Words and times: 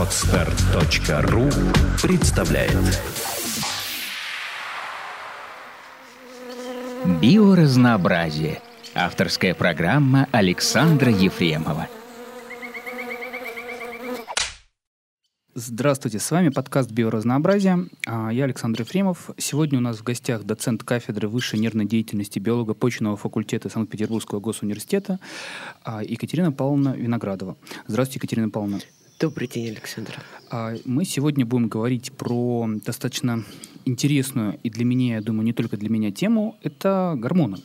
Отстар.ру 0.00 1.50
представляет 2.02 2.72
Биоразнообразие. 7.20 8.62
Авторская 8.94 9.52
программа 9.52 10.26
Александра 10.32 11.12
Ефремова. 11.12 11.86
Здравствуйте, 15.54 16.18
с 16.18 16.30
вами 16.30 16.48
подкаст 16.48 16.90
«Биоразнообразие». 16.90 17.88
А, 18.06 18.30
Я 18.30 18.44
Александр 18.44 18.80
Ефремов. 18.80 19.28
Сегодня 19.36 19.80
у 19.80 19.82
нас 19.82 19.98
в 19.98 20.02
гостях 20.02 20.44
доцент 20.44 20.82
кафедры 20.82 21.28
высшей 21.28 21.58
нервной 21.58 21.84
деятельности 21.84 22.38
биолога 22.38 22.72
почного 22.72 23.18
факультета 23.18 23.68
Санкт-Петербургского 23.68 24.40
госуниверситета 24.40 25.18
а, 25.84 26.02
Екатерина 26.02 26.52
Павловна 26.52 26.96
Виноградова. 26.96 27.58
Здравствуйте, 27.86 28.20
Екатерина 28.20 28.48
Павловна. 28.48 28.80
Добрый 29.20 29.48
день, 29.48 29.68
Александр. 29.68 30.18
А, 30.50 30.74
Мы 30.86 31.04
сегодня 31.04 31.44
будем 31.44 31.68
говорить 31.68 32.10
про 32.10 32.66
достаточно 32.86 33.44
интересную 33.84 34.58
и 34.62 34.70
для 34.70 34.86
меня, 34.86 35.16
я 35.16 35.20
думаю, 35.20 35.44
не 35.44 35.52
только 35.52 35.76
для 35.76 35.90
меня 35.90 36.10
тему. 36.10 36.58
Это 36.62 37.12
гормоны. 37.18 37.58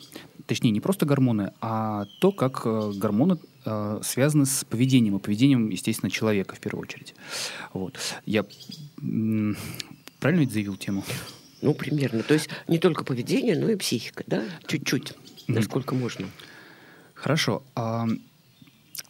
Точнее, 0.48 0.72
не 0.72 0.82
просто 0.82 1.06
гормоны, 1.06 1.54
а 1.62 2.08
то, 2.20 2.34
как 2.34 2.64
э, 2.66 2.92
гормоны 2.98 3.40
э, 3.64 4.02
связаны 4.04 4.46
с 4.46 4.66
поведением, 4.66 5.16
и 5.16 5.20
поведением, 5.22 5.70
естественно, 5.70 6.12
человека 6.12 6.56
в 6.56 6.60
первую 6.60 6.82
очередь. 6.82 7.16
Вот. 7.72 7.98
Я 8.26 8.44
правильно 10.20 10.42
ведь 10.42 10.52
заявил 10.52 10.76
тему? 10.76 11.06
Ну, 11.62 11.74
примерно. 11.74 12.22
То 12.24 12.34
есть 12.34 12.50
не 12.68 12.80
только 12.80 13.06
поведение, 13.06 13.58
но 13.58 13.70
и 13.70 13.78
психика, 13.78 14.26
да? 14.28 14.44
Чуть-чуть, 14.68 15.14
насколько 15.48 15.96
можно. 15.96 16.28
Хорошо. 17.14 17.64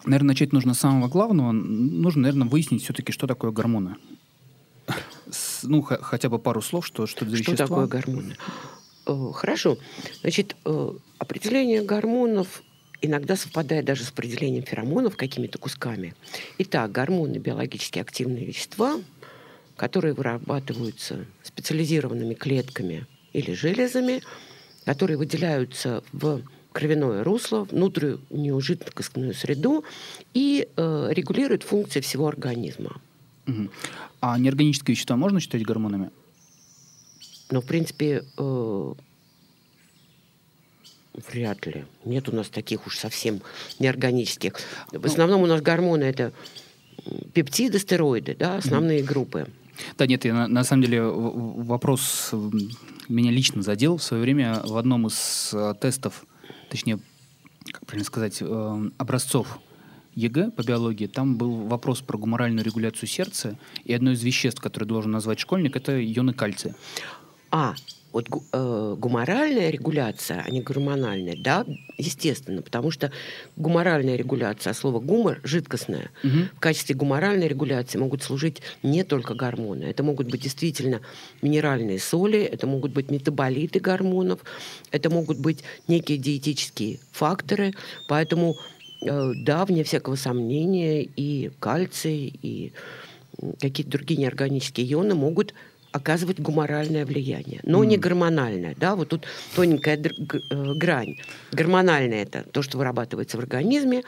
Наверное, 0.05 0.29
начать 0.29 0.53
нужно 0.53 0.73
с 0.73 0.79
самого 0.79 1.07
главного. 1.07 1.51
Нужно, 1.51 2.23
наверное, 2.23 2.47
выяснить 2.47 2.83
все-таки, 2.83 3.11
что 3.11 3.27
такое 3.27 3.51
гормоны. 3.51 3.95
С- 5.31 5.63
ну, 5.63 5.81
х- 5.81 5.99
хотя 6.01 6.29
бы 6.29 6.37
пару 6.39 6.61
слов, 6.61 6.85
что, 6.85 7.07
что 7.07 7.25
это 7.25 7.31
за 7.35 7.41
Что 7.43 7.51
вещества. 7.51 7.67
такое 7.67 7.87
гормоны? 7.87 8.35
Э, 9.07 9.31
Хорошо. 9.33 9.77
Значит, 10.21 10.55
э, 10.65 10.91
определение 11.17 11.81
гормонов 11.83 12.61
иногда 13.01 13.35
совпадает 13.35 13.85
даже 13.85 14.03
с 14.03 14.09
определением 14.09 14.63
феромонов 14.63 15.15
какими-то 15.15 15.57
кусками. 15.57 16.13
Итак, 16.59 16.91
гормоны– 16.91 17.37
биологически 17.37 17.99
активные 17.99 18.45
вещества, 18.45 18.99
которые 19.75 20.13
вырабатываются 20.13 21.25
специализированными 21.43 22.33
клетками 22.35 23.05
или 23.33 23.53
железами, 23.53 24.21
которые 24.85 25.17
выделяются 25.17 26.03
в 26.13 26.41
кровяное 26.75 27.23
русло, 27.23 27.63
внутреннюю 27.63 28.59
жидкостную 28.59 29.33
среду 29.33 29.85
и 30.33 30.67
э, 30.75 31.07
регулируют 31.11 31.63
функции 31.63 32.01
всего 32.01 32.27
организма. 32.27 32.99
Мгм. 33.45 33.71
А 34.19 34.37
неорганические 34.37 34.93
вещества 34.93 35.15
можно 35.15 35.39
считать 35.39 35.63
гормонами? 35.63 36.09
Но, 37.49 37.61
в 37.61 37.65
принципе, 37.65 38.25
э, 38.37 38.93
вряд 41.31 41.65
ли. 41.65 41.85
Нет 42.03 42.27
у 42.27 42.35
нас 42.35 42.49
таких 42.49 42.85
уж 42.87 42.97
совсем 42.97 43.41
неорганических. 43.79 44.55
В 44.91 45.05
основном 45.05 45.43
у 45.43 45.45
нас 45.45 45.61
гормоны 45.61 46.03
это 46.03 46.33
пептиды, 47.33 47.79
стероиды, 47.79 48.35
да, 48.37 48.57
основные 48.57 49.01
группы. 49.01 49.47
Да 49.97 50.07
нет, 50.07 50.25
я 50.25 50.33
на, 50.33 50.47
на 50.49 50.65
самом 50.65 50.83
деле 50.83 51.03
вопрос 51.03 52.31
меня 53.07 53.31
лично 53.31 53.61
задел 53.61 53.95
в 53.95 54.03
свое 54.03 54.23
время 54.23 54.61
в 54.65 54.75
одном 54.75 55.07
из 55.07 55.51
э, 55.53 55.73
тестов, 55.79 56.25
точнее, 56.75 56.99
как 57.71 57.85
правильно 57.85 58.05
сказать, 58.05 58.37
э, 58.41 58.89
образцов 58.97 59.59
ЕГЭ 60.13 60.51
по 60.51 60.61
биологии, 60.61 61.07
там 61.07 61.37
был 61.37 61.67
вопрос 61.67 62.01
про 62.01 62.17
гуморальную 62.17 62.65
регуляцию 62.65 63.07
сердца, 63.07 63.57
и 63.85 63.93
одно 63.93 64.11
из 64.11 64.21
веществ, 64.23 64.61
которое 64.61 64.85
должен 64.85 65.11
назвать 65.11 65.39
школьник, 65.39 65.77
это 65.77 65.93
ионы 66.03 66.33
кальция. 66.33 66.75
А, 67.49 67.75
вот 68.15 68.29
э, 68.29 68.95
гуморальная 68.97 69.69
регуляция, 69.69 70.41
а 70.47 70.49
не 70.49 70.61
гормональная, 70.61 71.35
да, 71.37 71.65
естественно, 71.97 72.61
потому 72.61 72.89
что 72.89 73.11
гуморальная 73.57 74.15
регуляция, 74.15 74.71
а 74.71 74.73
слово 74.73 75.01
гумор– 75.01 75.41
жидкостная. 75.43 76.11
Мгм. 76.23 76.47
В 76.55 76.59
качестве 76.61 76.95
гуморальной 76.95 77.49
регуляции 77.49 77.97
могут 77.97 78.23
служить 78.23 78.61
не 78.83 79.03
только 79.03 79.33
гормоны. 79.33 79.83
Это 79.83 80.01
могут 80.01 80.31
быть 80.31 80.41
действительно 80.41 81.01
минеральные 81.41 81.99
соли, 81.99 82.39
это 82.39 82.67
могут 82.67 82.93
быть 82.93 83.11
метаболиты 83.11 83.81
гормонов, 83.81 84.39
это 84.91 85.09
могут 85.09 85.37
быть 85.39 85.65
некие 85.89 86.17
диетические 86.17 86.99
факторы. 87.11 87.73
Поэтому, 88.07 88.55
э, 89.01 89.33
да, 89.43 89.65
вне 89.65 89.83
всякого 89.83 90.15
сомнения, 90.15 91.03
и 91.03 91.51
кальций, 91.59 92.33
и 92.41 92.71
какие-то 93.59 93.91
другие 93.91 94.21
неорганические 94.21 94.89
ионы 94.93 95.15
могут 95.15 95.53
оказывать 95.95 96.39
гуморальное 96.41 97.05
влияние, 97.05 97.61
но 97.63 97.83
не 97.85 97.97
гормональное. 97.97 98.75
Да? 98.77 98.95
Вот 98.95 99.09
тут 99.09 99.25
тоненькая 99.55 99.97
э, 99.97 100.73
грань. 100.75 101.15
Гормональное– 101.53 102.23
это 102.23 102.43
то, 102.51 102.61
что 102.61 102.77
вырабатывается 102.77 103.37
в 103.37 103.39
организме, 103.39 104.03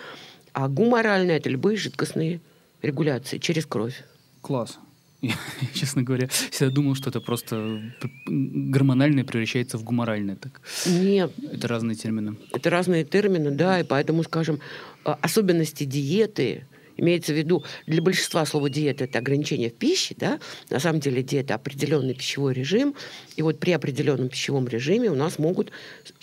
а 0.51 0.67
гуморальное– 0.67 1.37
это 1.37 1.49
любые 1.49 1.77
жидкостные 1.77 2.41
регуляции 2.81 3.37
через 3.37 3.65
кровь. 3.65 4.03
Класс. 4.41 4.79
Я, 5.21 5.33
честно 5.73 6.03
говоря, 6.03 6.27
всегда 6.27 6.71
думал, 6.73 6.95
что 6.95 7.09
это 7.09 7.21
просто 7.21 7.81
гормональное 8.27 9.23
превращается 9.23 9.77
в 9.77 9.83
гуморальное. 9.83 10.35
Так. 10.35 10.61
Нет, 10.85 11.31
Это 11.53 11.67
разные 11.69 11.95
термины. 11.95 12.35
это 12.53 12.69
разные 12.69 13.05
термины, 13.05 13.51
да, 13.51 13.79
и 13.79 13.83
поэтому, 13.83 14.23
скажем, 14.23 14.59
э, 15.05 15.15
особенности 15.21 15.85
диеты, 15.85 16.65
имеется 16.97 17.33
в 17.33 17.37
виду, 17.37 17.63
для 17.85 18.01
большинства 18.01 18.45
слово 18.45 18.69
диета– 18.69 19.03
это 19.05 19.19
ограничение 19.19 19.69
в 19.69 19.75
пище, 19.75 20.15
да, 20.17 20.39
на 20.69 20.79
самом 20.79 20.99
деле 20.99 21.23
диета– 21.23 21.53
определенный 21.55 22.13
пищевой 22.13 22.53
режим, 22.53 22.95
и 23.35 23.41
вот 23.41 23.59
при 23.59 23.71
определенном 23.71 24.29
пищевом 24.29 24.67
режиме 24.67 25.09
у 25.09 25.15
нас 25.15 25.39
могут 25.39 25.69
э, 25.69 25.71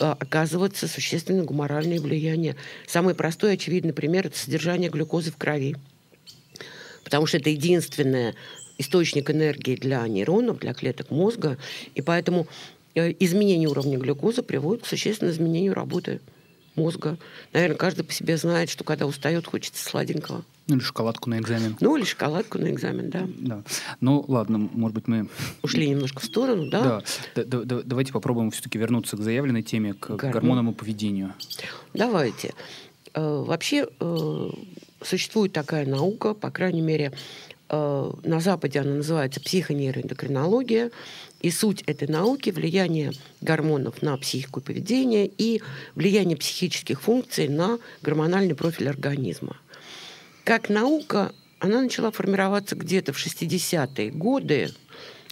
оказываться 0.05 0.89
существенные 0.89 1.45
гуморальные 1.45 2.01
влияния. 2.01 2.57
Самый 2.87 3.15
простой 3.15 3.55
очевидный 3.55 3.93
пример– 3.93 4.27
это 4.29 4.39
содержание 4.39 4.91
глюкозы 4.91 5.31
в 5.31 5.37
крови, 5.37 5.77
потому 7.05 7.27
что 7.27 7.39
это 7.39 7.51
единственный 7.51 8.35
источник 8.79 9.31
энергии 9.31 9.77
для 9.77 10.07
нейронов, 10.09 10.59
для 10.59 10.75
клеток 10.75 11.11
мозга, 11.11 11.59
и 11.95 12.03
поэтому 12.03 12.47
э, 12.95 13.13
изменение 13.21 13.69
уровня 13.69 13.99
глюкозы 13.99 14.43
приводит 14.43 14.85
к 14.85 14.87
существенному 14.87 15.35
изменению 15.35 15.75
работы 15.75 16.21
мозга. 16.77 17.19
Наверное, 17.53 17.77
каждый 17.77 18.05
по 18.05 18.13
себе 18.13 18.37
знает, 18.37 18.71
что 18.71 18.85
когда 18.85 19.07
устает, 19.07 19.47
хочется 19.47 19.85
сладенького. 19.85 20.45
Ну 20.67 20.77
или 20.77 20.83
шоколадку 20.83 21.29
на 21.29 21.39
экзамен. 21.39 21.77
Ну, 21.81 21.95
или 21.97 22.05
шоколадку 22.05 22.59
на 22.59 22.71
экзамен, 22.71 23.11
да. 23.11 23.27
Да. 23.39 23.63
Ну 24.01 24.25
ладно, 24.29 24.59
может 24.59 24.95
быть, 24.95 25.07
мы 25.09 25.29
Ушли 25.63 25.89
немножко 25.89 26.21
в 26.21 26.25
сторону, 26.25 26.71
да? 26.71 26.83
Да. 26.83 27.03
Да, 27.35 27.45
да, 27.45 27.65
да, 27.65 27.83
давайте 27.85 28.13
попробуем 28.13 28.51
все-таки 28.51 28.79
вернуться 28.79 29.17
к 29.17 29.21
заявленной 29.21 29.63
теме, 29.63 29.93
к 29.95 30.09
Гормон. 30.09 30.31
гормонам 30.33 30.71
и 30.71 30.75
поведению. 30.75 31.35
Давайте. 31.93 32.55
Э, 33.13 33.45
Вообще 33.47 33.87
э, 34.01 34.51
существует 35.03 35.53
такая 35.53 35.87
наука, 35.87 36.33
по 36.33 36.51
крайней 36.51 36.81
мере, 36.81 37.13
э, 37.69 38.11
на 38.25 38.41
Западе 38.41 38.81
она 38.81 38.95
называется 38.95 39.41
психонейроэндокринология. 39.41 40.91
И 41.45 41.51
суть 41.51 41.83
этой 41.83 42.09
науки– 42.09 42.49
влияние 42.57 43.13
гормонов 43.43 44.01
на 44.01 44.17
психику 44.17 44.61
и 44.61 44.63
поведение 44.63 45.27
и 45.27 45.61
влияние 45.95 46.39
психических 46.39 47.03
функций 47.03 47.49
на 47.49 47.79
гормональный 48.01 48.55
профиль 48.55 48.89
организма. 48.89 49.59
Как 50.45 50.71
наука, 50.71 51.35
она 51.59 51.83
начала 51.83 52.11
формироваться 52.13 52.77
где-то 52.77 53.13
в 53.13 53.19
60-е 53.19 54.11
годы, 54.11 54.71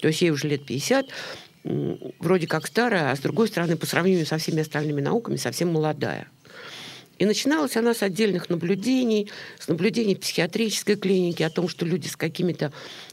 то 0.02 0.08
есть 0.08 0.20
ей 0.20 0.32
уже 0.32 0.48
лет 0.48 0.66
50, 0.66 1.06
м, 1.64 1.98
вроде 2.18 2.46
как 2.46 2.66
старая, 2.66 3.10
а 3.10 3.16
с 3.16 3.20
другой 3.20 3.48
стороны, 3.48 3.78
по 3.78 3.86
сравнению 3.86 4.26
со 4.26 4.36
всеми 4.36 4.60
остальными 4.60 5.00
науками, 5.00 5.36
совсем 5.36 5.72
молодая. 5.72 6.28
И 7.22 7.24
начиналась 7.24 7.76
она 7.76 7.94
с 7.94 8.02
отдельных 8.02 8.50
наблюдений, 8.50 9.30
с 9.60 9.68
наблюдений 9.68 10.16
психиатрической 10.16 10.96
клинике 10.96 11.46
о 11.46 11.50
том, 11.50 11.68
что 11.68 11.86
люди 11.86 12.08
с 12.08 12.16
какими-то 12.16 12.72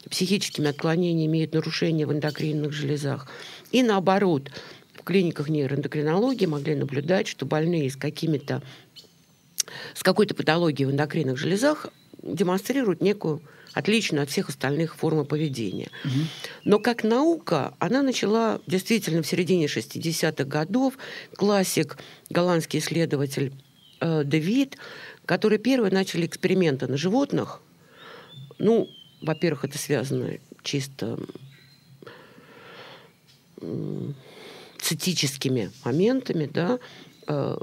психическими 0.10 0.68
отклонениями 0.68 1.34
имеют 1.34 1.54
нарушения 1.54 2.08
в 2.08 2.12
эндокринных 2.12 2.72
железах. 2.72 3.28
И 3.72 3.84
наоборот, 3.84 4.50
в 4.96 5.04
клиниках 5.04 5.48
нейроэндокринологии 5.50 6.48
могли 6.48 6.74
наблюдать, 6.74 7.28
что 7.28 7.46
больные 7.46 7.92
с 7.92 7.96
какими-то 7.96 8.64
с 9.94 10.02
какой-то 10.02 10.34
патологией 10.34 10.88
в 10.88 10.92
эндокринных 10.92 11.38
железах 11.38 11.86
демонстрируют 12.24 13.04
некую 13.04 13.44
отличную 13.74 14.24
от 14.24 14.32
всех 14.32 14.50
остальных 14.50 14.96
форму 14.96 15.24
поведения. 15.24 15.92
Но 16.64 16.80
как 16.80 17.04
наука, 17.04 17.76
она 17.78 18.02
начала 18.02 18.60
действительно 18.66 19.22
в 19.22 19.28
середине 19.28 19.68
60-х 19.68 20.46
годов. 20.46 20.98
Классик, 21.36 22.00
голландский 22.32 22.80
исследователь 22.80 23.54
э, 24.02 24.24
Дэвид, 24.24 24.78
который 25.26 25.58
первый 25.58 25.92
начали 25.92 26.26
эксперименты 26.26 26.88
на 26.88 26.98
животных. 26.98 27.62
Ну, 28.58 28.90
во-первых, 29.22 29.66
это 29.66 29.78
связано 29.78 30.38
чисто 30.64 31.20
этическими 34.92 35.72
моментами, 35.84 36.50
да, 36.52 36.80
э, 37.28 37.58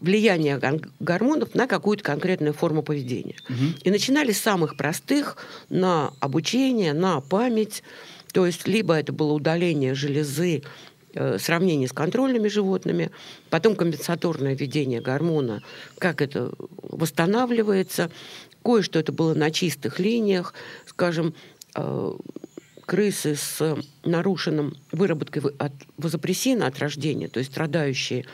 влияние 0.00 0.60
гормонов 0.98 1.54
на 1.54 1.66
какую-то 1.66 2.02
конкретную 2.02 2.54
форму 2.54 2.82
поведения. 2.82 3.36
Угу. 3.48 3.64
И 3.84 3.90
начинали 3.90 4.32
с 4.32 4.40
самых 4.40 4.76
простых 4.76 5.36
на 5.68 6.12
обучение, 6.20 6.92
на 6.92 7.20
память. 7.20 7.82
То 8.32 8.46
есть 8.46 8.66
либо 8.66 8.94
это 8.94 9.12
было 9.12 9.32
удаление 9.32 9.94
железы, 9.94 10.62
сравнение 11.38 11.88
с 11.88 11.92
контрольными 11.92 12.48
животными, 12.48 13.10
потом 13.48 13.76
компенсаторное 13.76 14.54
введение 14.54 15.00
гормона, 15.00 15.62
как 15.98 16.22
это 16.22 16.52
восстанавливается. 16.82 18.10
Кое-что 18.64 18.98
это 18.98 19.12
было 19.12 19.34
на 19.34 19.50
чистых 19.50 19.98
линиях, 19.98 20.54
скажем, 20.86 21.34
э, 21.74 22.12
крысы 22.90 23.36
с 23.36 23.78
нарушенным 24.04 24.74
выработкой 24.90 25.42
от 25.58 25.72
вазопрессина 25.96 26.66
от 26.66 26.78
рождения, 26.80 27.28
то 27.28 27.38
есть 27.38 27.52
страдающие 27.52 28.26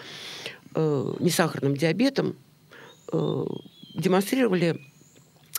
э, 0.75 1.15
несахарным 1.21 1.77
диабетом, 1.77 2.37
э, 3.13 3.45
демонстрировали 3.95 4.81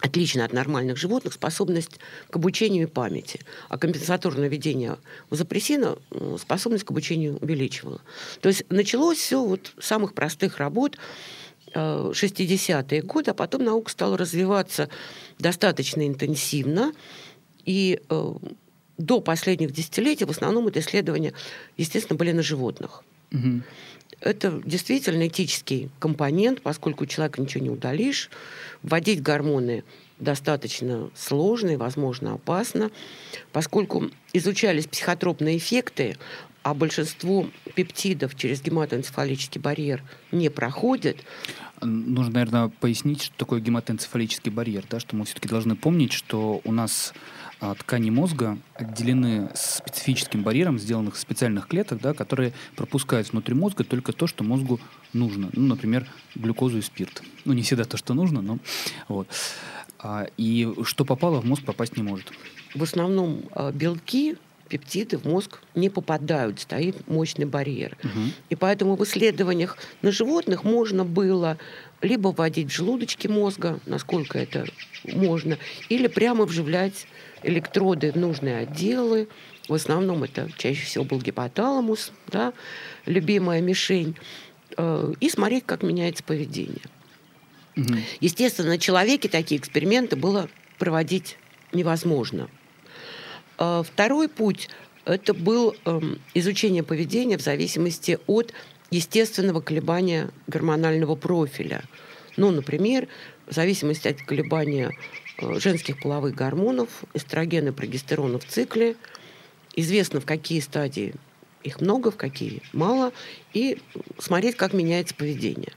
отлично 0.01 0.45
от 0.45 0.53
нормальных 0.53 0.97
животных 0.97 1.33
способность 1.33 1.99
к 2.29 2.35
обучению 2.35 2.83
и 2.83 2.89
памяти. 2.89 3.39
А 3.69 3.77
компенсаторное 3.77 4.47
введение 4.47 4.97
вазопрессина 5.29 5.97
способность 6.39 6.83
к 6.83 6.91
обучению 6.91 7.37
увеличивало. 7.37 8.01
То 8.41 8.49
есть 8.49 8.65
началось 8.69 9.17
все 9.17 9.43
вот 9.43 9.73
с 9.79 9.85
самых 9.85 10.13
простых 10.13 10.57
работ, 10.57 10.97
60-е 11.73 12.99
э, 12.99 13.03
годы, 13.03 13.31
а 13.31 13.33
потом 13.33 13.63
наука 13.63 13.91
стала 13.91 14.17
развиваться 14.17 14.89
достаточно 15.39 16.07
интенсивно. 16.07 16.93
И 17.65 17.99
э, 18.09 18.33
до 18.97 19.21
последних 19.21 19.71
десятилетий 19.71 20.25
в 20.25 20.29
основном 20.29 20.67
это 20.67 20.79
исследования, 20.79 21.33
естественно, 21.75 22.17
были 22.17 22.31
на 22.31 22.41
животных. 22.41 23.03
Угу. 23.31 23.61
Это 24.19 24.61
действительно 24.65 25.27
этический 25.27 25.89
компонент, 25.99 26.61
поскольку 26.61 27.05
человека 27.05 27.41
ничего 27.41 27.63
не 27.63 27.69
удалишь. 27.69 28.29
Вводить 28.81 29.21
гормоны 29.21 29.83
достаточно 30.19 31.09
сложно 31.15 31.71
и, 31.71 31.75
возможно, 31.75 32.33
опасно, 32.33 32.89
поскольку 33.51 34.09
изучались 34.33 34.87
психотропные 34.87 35.57
эффекты, 35.57 36.17
а 36.63 36.73
большинство 36.73 37.47
пептидов 37.75 38.35
через 38.35 38.61
гематоэнцефалический 38.61 39.61
барьер 39.61 40.03
не 40.31 40.49
проходят. 40.49 41.17
Нужно, 41.81 42.33
наверное, 42.33 42.67
пояснить, 42.67 43.23
что 43.23 43.37
такое 43.37 43.61
гематоэнцефалический 43.61 44.51
барьер, 44.51 44.83
да, 44.89 44.99
что 44.99 45.15
мы 45.15 45.25
все-таки 45.25 45.47
должны 45.47 45.75
помнить, 45.75 46.11
что 46.11 46.59
у 46.65 46.71
нас 46.73 47.13
ткани 47.59 48.09
мозга 48.09 48.57
отделены 48.75 49.49
специфическим 49.55 50.43
барьером, 50.43 50.79
сделанных 50.79 51.15
из 51.15 51.21
специальных 51.21 51.67
клеток, 51.67 51.99
да, 52.01 52.13
которые 52.13 52.53
пропускают 52.75 53.31
внутрь 53.31 53.53
мозга 53.53 53.83
только 53.83 54.13
то, 54.13 54.27
что 54.27 54.43
мозгу 54.43 54.79
нужно. 55.13 55.49
Ну, 55.53 55.67
например, 55.67 56.07
глюкозу 56.35 56.77
и 56.77 56.81
спирт. 56.81 57.23
Ну, 57.45 57.53
не 57.53 57.63
всегда 57.63 57.85
то, 57.85 57.97
что 57.97 58.13
нужно, 58.13 58.41
но 58.41 58.59
вот. 59.07 59.27
А, 59.99 60.27
и 60.37 60.71
что 60.83 61.05
попало 61.05 61.41
в 61.41 61.45
мозг, 61.45 61.63
попасть 61.63 61.97
не 61.97 62.03
может. 62.03 62.31
В 62.75 62.83
основном 62.83 63.41
а, 63.51 63.71
белки, 63.71 64.37
пептиды 64.67 65.17
в 65.17 65.25
мозг 65.25 65.61
не 65.75 65.89
попадают, 65.89 66.59
стоит 66.59 67.07
мощный 67.07 67.45
барьер. 67.45 67.97
Угу. 68.03 68.19
И 68.49 68.55
поэтому 68.55 68.95
в 68.95 69.03
исследованиях 69.03 69.77
на 70.01 70.11
животных 70.11 70.63
можно 70.63 71.05
было 71.05 71.57
либо 72.01 72.29
вводить 72.29 72.69
в 72.69 72.75
желудочки 72.75 73.27
мозга, 73.27 73.79
насколько 73.85 74.37
это 74.37 74.65
можно, 75.03 75.57
или 75.89 76.07
прямо 76.07 76.45
вживлять 76.45 77.07
электроды 77.43 78.11
в 78.11 78.15
нужные 78.15 78.57
отделы. 78.57 79.27
В 79.67 79.73
основном 79.73 80.23
это 80.23 80.49
чаще 80.57 80.85
всего 80.85 81.03
был 81.03 81.19
гипоталамус, 81.19 82.11
да, 82.27 82.53
любимая 83.05 83.61
мишень. 83.61 84.15
Э, 84.77 85.13
и 85.19 85.29
смотреть, 85.29 85.65
как 85.65 85.83
меняется 85.83 86.23
поведение. 86.23 86.83
Угу. 87.75 87.95
Естественно, 88.21 88.69
на 88.69 88.79
человеке 88.79 89.27
такие 89.29 89.59
эксперименты 89.59 90.15
было 90.15 90.49
проводить 90.79 91.37
невозможно. 91.73 92.49
Э, 93.57 93.83
второй 93.85 94.29
путь– 94.29 94.69
это 95.07 95.33
был 95.33 95.75
эм, 95.85 96.19
изучение 96.33 96.83
поведения 96.83 97.37
в 97.37 97.41
зависимости 97.41 98.19
от 98.27 98.53
естественного 98.91 99.61
колебания 99.61 100.29
гормонального 100.47 101.15
профиля. 101.15 101.83
Ну, 102.35 102.51
например, 102.51 103.07
в 103.47 103.53
зависимости 103.53 104.07
от 104.07 104.21
колебания 104.21 104.91
Э, 105.39 105.59
женских 105.59 105.99
половых 105.99 106.35
гормонов, 106.35 107.03
эстрогена, 107.13 107.73
прогестерона 107.73 108.39
в 108.39 108.45
цикле. 108.45 108.95
Известно, 109.75 110.19
в 110.19 110.25
какие 110.25 110.59
стадии 110.59 111.13
их 111.63 111.81
много, 111.81 112.11
в 112.11 112.15
какие 112.15 112.61
мало, 112.73 113.11
и 113.53 113.79
смотреть, 114.19 114.55
как 114.55 114.73
меняется 114.73 115.13
поведение. 115.13 115.73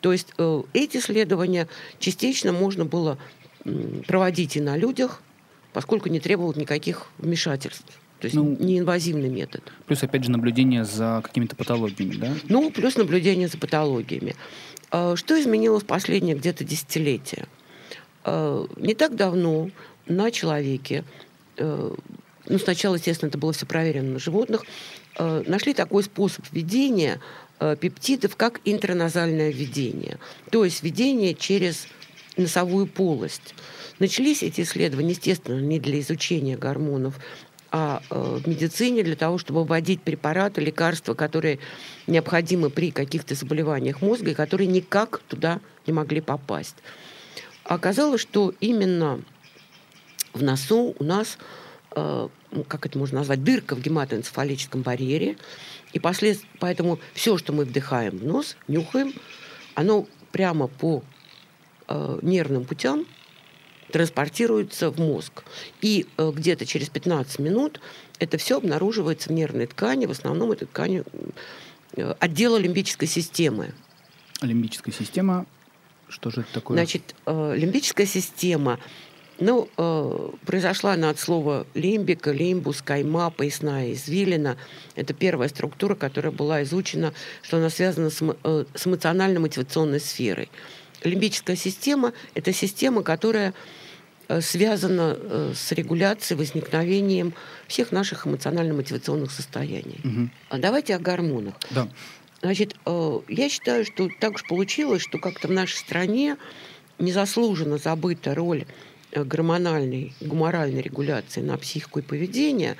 То 0.00 0.12
есть 0.12 0.32
э, 0.38 0.62
эти 0.72 0.96
исследования 0.96 1.68
частично 1.98 2.52
можно 2.52 2.84
было 2.84 3.18
проводить 4.06 4.56
и 4.56 4.60
на 4.60 4.76
людях, 4.76 5.22
поскольку 5.72 6.08
не 6.08 6.20
требовало 6.20 6.54
никаких 6.54 7.06
вмешательств. 7.18 8.00
То 8.20 8.26
есть 8.26 8.34
ну, 8.34 8.56
неинвазивный 8.58 9.28
метод. 9.28 9.62
Плюс, 9.86 10.02
опять 10.02 10.24
же, 10.24 10.30
наблюдение 10.30 10.84
за 10.84 11.20
какими-то 11.22 11.54
патологиями, 11.54 12.16
да? 12.16 12.34
Ну, 12.48 12.70
плюс 12.70 12.96
наблюдение 12.96 13.48
за 13.48 13.58
патологиями. 13.58 14.34
Э, 14.90 15.14
что 15.16 15.40
изменилось 15.40 15.82
в 15.84 15.86
последние 15.86 16.34
где-то 16.34 16.64
десятилетия? 16.64 17.46
Э, 18.24 18.66
не 18.76 18.94
так 18.94 19.14
давно 19.14 19.70
на 20.06 20.30
человеке, 20.30 21.04
э, 21.56 21.94
ну, 22.48 22.58
сначала, 22.58 22.96
естественно, 22.96 23.28
это 23.28 23.38
было 23.38 23.52
все 23.52 23.66
проверено 23.66 24.12
на 24.12 24.18
животных, 24.18 24.64
нашли 25.18 25.74
такой 25.74 26.04
способ 26.04 26.44
введения 26.52 27.20
пептидов, 27.58 28.36
как 28.36 28.60
интраназальное 28.64 29.50
введение. 29.50 30.18
То 30.50 30.64
есть 30.64 30.84
введение 30.84 31.34
через 31.34 31.88
носовую 32.36 32.86
полость. 32.86 33.54
Начались 33.98 34.44
эти 34.44 34.60
исследования, 34.60 35.10
естественно, 35.10 35.60
не 35.60 35.80
для 35.80 35.98
изучения 35.98 36.56
гормонов, 36.56 37.18
а 37.70 38.02
в 38.10 38.48
медицине 38.48 39.02
для 39.02 39.16
того, 39.16 39.38
чтобы 39.38 39.64
вводить 39.64 40.00
препараты, 40.00 40.60
лекарства, 40.60 41.14
которые 41.14 41.58
необходимы 42.06 42.70
при 42.70 42.90
каких-то 42.90 43.34
заболеваниях 43.34 44.00
мозга 44.00 44.30
и 44.30 44.34
которые 44.34 44.66
никак 44.66 45.18
туда 45.28 45.60
не 45.86 45.92
могли 45.92 46.20
попасть. 46.20 46.76
Оказалось, 47.64 48.22
что 48.22 48.54
именно 48.60 49.20
в 50.32 50.42
носу 50.42 50.94
у 50.98 51.04
нас, 51.04 51.38
э, 51.94 52.28
ну, 52.50 52.64
как 52.64 52.86
это 52.86 52.98
можно 52.98 53.18
назвать, 53.18 53.44
дырка 53.44 53.76
в 53.76 53.82
гематоэнцефалическом 53.82 54.82
барьере, 54.82 55.36
и 55.92 55.98
послед... 55.98 56.40
поэтому 56.60 56.98
все, 57.12 57.36
что 57.36 57.52
мы 57.52 57.64
вдыхаем 57.64 58.16
в 58.16 58.24
нос, 58.24 58.56
нюхаем, 58.68 59.12
оно 59.74 60.06
прямо 60.32 60.68
по 60.68 61.02
э, 61.88 62.18
нервным 62.22 62.64
путям 62.64 63.06
транспортируется 63.92 64.90
в 64.90 64.98
мозг. 64.98 65.44
И 65.80 66.06
э, 66.16 66.32
где-то 66.34 66.66
через 66.66 66.88
15 66.88 67.38
минут 67.38 67.80
это 68.18 68.38
все 68.38 68.58
обнаруживается 68.58 69.30
в 69.30 69.32
нервной 69.32 69.66
ткани, 69.66 70.06
в 70.06 70.10
основном 70.10 70.52
это 70.52 70.66
ткани 70.66 71.04
э, 71.96 72.14
отдела 72.18 72.56
лимбической 72.56 73.08
системы. 73.08 73.74
Лимбическая 74.42 74.94
система 74.94 75.46
что 76.08 76.30
же 76.30 76.40
это 76.40 76.52
такое? 76.54 76.76
Значит, 76.76 77.14
э, 77.26 77.54
лимбическая 77.56 78.06
система, 78.06 78.78
ну, 79.38 79.68
э, 79.76 80.30
произошла 80.46 80.92
она 80.94 81.10
от 81.10 81.18
слова 81.18 81.66
лимбика, 81.74 82.32
лимбус, 82.32 82.82
кайма, 82.82 83.30
поясная 83.30 83.92
извилина. 83.92 84.56
Это 84.96 85.14
первая 85.14 85.48
структура, 85.48 85.94
которая 85.94 86.32
была 86.32 86.62
изучена, 86.62 87.12
что 87.42 87.58
она 87.58 87.70
связана 87.70 88.10
с, 88.10 88.20
э, 88.22 88.64
с 88.74 88.86
эмоционально-мотивационной 88.86 90.00
сферой. 90.00 90.48
Лимбическая 91.04 91.56
система– 91.56 92.12
это 92.34 92.52
система, 92.52 93.02
которая 93.02 93.50
э, 93.50 93.54
связана 94.40 95.16
э, 95.18 95.52
с 95.54 95.72
регуляцией, 95.72 96.38
возникновением 96.38 97.32
всех 97.66 97.92
наших 97.92 98.26
эмоционально-мотивационных 98.26 99.30
состояний. 99.30 100.00
Угу. 100.04 100.30
А 100.50 100.58
давайте 100.58 100.94
о 100.94 100.98
гормонах. 100.98 101.54
Да. 101.70 101.88
Значит, 102.40 102.76
э, 102.86 103.20
я 103.28 103.48
считаю, 103.48 103.84
что 103.84 104.08
так 104.20 104.34
уж 104.34 104.46
получилось, 104.46 105.02
что 105.02 105.18
как-то 105.18 105.48
в 105.48 105.50
нашей 105.50 105.76
стране 105.76 106.36
незаслуженно 106.98 107.78
забыта 107.78 108.34
роль 108.34 108.66
э, 109.12 109.24
гормональной, 109.24 110.12
гуморальной 110.20 110.82
регуляции 110.82 111.40
на 111.40 111.56
психику 111.56 111.98
и 111.98 112.02
поведение. 112.02 112.76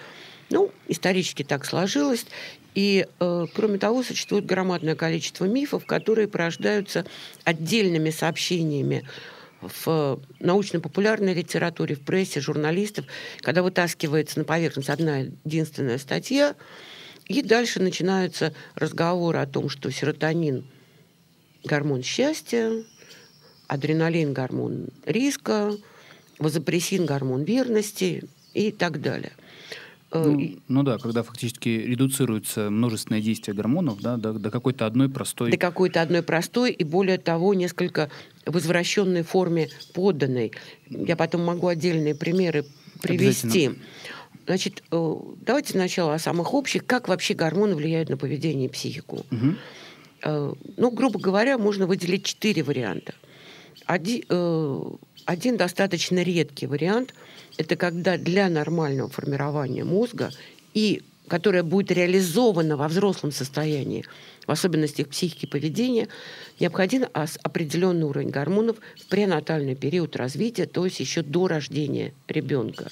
Ну, 0.50 0.70
исторически 0.86 1.42
так 1.42 1.64
сложилось. 1.64 2.26
И, 2.74 3.06
э, 3.18 3.46
кроме 3.54 3.78
того, 3.78 4.04
существует 4.04 4.46
громадное 4.46 4.94
количество 4.94 5.46
мифов, 5.46 5.84
которые 5.86 6.28
порождаются 6.28 7.04
отдельными 7.44 8.10
сообщениями 8.10 9.04
в 9.60 10.20
научно-популярной 10.40 11.34
литературе, 11.34 11.94
в 11.94 12.00
прессе, 12.00 12.40
журналистов, 12.40 13.06
когда 13.40 13.62
вытаскивается 13.62 14.38
на 14.38 14.44
поверхность 14.44 14.90
одна 14.90 15.18
единственная 15.44 15.98
статья– 15.98 16.54
и 17.28 17.42
дальше 17.42 17.80
начинаются 17.80 18.54
разговоры 18.74 19.38
о 19.38 19.46
том, 19.46 19.68
что 19.68 19.90
серотонин– 19.90 20.66
гормон 21.64 22.02
счастья, 22.02 22.72
адреналин– 23.66 24.32
гормон 24.34 24.88
риска, 25.04 25.76
вазопрессин– 26.38 27.04
гормон 27.06 27.44
верности 27.44 28.24
и 28.54 28.72
так 28.72 29.02
далее. 29.02 29.32
Э, 30.10 30.24
Ну, 30.24 30.38
и- 30.38 30.58
ну 30.68 30.82
да, 30.82 30.98
когда 30.98 31.22
фактически 31.22 31.68
редуцируется 31.68 32.70
множественное 32.70 33.20
действие 33.20 33.54
гормонов 33.54 34.00
да, 34.00 34.16
до, 34.16 34.32
до 34.32 34.50
какой-то 34.50 34.86
одной 34.86 35.08
простой... 35.08 35.50
до 35.50 35.56
какой-то 35.58 36.00
одной 36.00 36.22
простой 36.22 36.72
и, 36.72 36.84
более 36.84 37.18
того, 37.18 37.54
несколько 37.54 38.10
в 38.46 38.56
извращенной 38.58 39.22
форме 39.22 39.68
поданной. 39.92 40.52
Я 40.88 41.16
потом 41.16 41.44
могу 41.44 41.66
отдельные 41.66 42.14
примеры 42.14 42.64
привести. 43.02 43.70
Значит, 44.46 44.82
э, 44.90 45.14
давайте 45.44 45.72
сначала 45.72 46.14
о 46.14 46.18
самых 46.18 46.54
общих. 46.54 46.86
Как 46.86 47.08
вообще 47.08 47.34
гормоны 47.34 47.74
влияют 47.74 48.08
на 48.08 48.16
поведение 48.16 48.68
и 48.68 48.72
психику? 48.72 49.26
Э, 50.24 50.52
Ну, 50.76 50.90
грубо 50.90 51.20
говоря, 51.20 51.58
можно 51.58 51.86
выделить 51.86 52.24
четыре 52.24 52.62
варианта. 52.62 53.14
Один, 53.86 54.24
э, 54.28 54.82
один 55.24 55.56
достаточно 55.56 56.22
редкий 56.22 56.66
вариант– 56.66 57.14
это 57.56 57.76
когда 57.76 58.16
для 58.16 58.48
нормального 58.48 59.08
формирования 59.08 59.84
мозга 59.84 60.30
и 60.74 61.02
которое 61.28 61.62
будет 61.62 61.92
реализовано 61.92 62.76
во 62.76 62.88
взрослом 62.88 63.30
состоянии, 63.30 64.04
в 64.46 64.50
особенностях 64.50 65.08
психики 65.08 65.46
поведения, 65.46 66.08
необходим 66.58 67.06
определенный 67.12 68.04
уровень 68.04 68.30
гормонов 68.30 68.78
в 68.98 69.06
пренатальный 69.06 69.76
период 69.76 70.16
развития, 70.16 70.66
то 70.66 70.86
есть 70.86 71.00
еще 71.00 71.22
до 71.22 71.48
рождения 71.48 72.14
ребенка. 72.26 72.90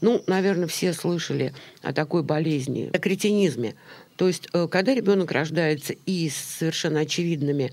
Ну, 0.00 0.22
наверное, 0.26 0.66
все 0.66 0.92
слышали 0.92 1.54
о 1.82 1.92
такой 1.92 2.22
болезни, 2.22 2.90
о 2.92 2.98
кретинизме. 2.98 3.76
То 4.16 4.28
есть, 4.28 4.48
э, 4.52 4.68
когда 4.68 4.94
ребенок 4.94 5.30
рождается 5.32 5.94
и 6.04 6.28
с 6.28 6.36
совершенно 6.36 7.00
очевидными 7.00 7.72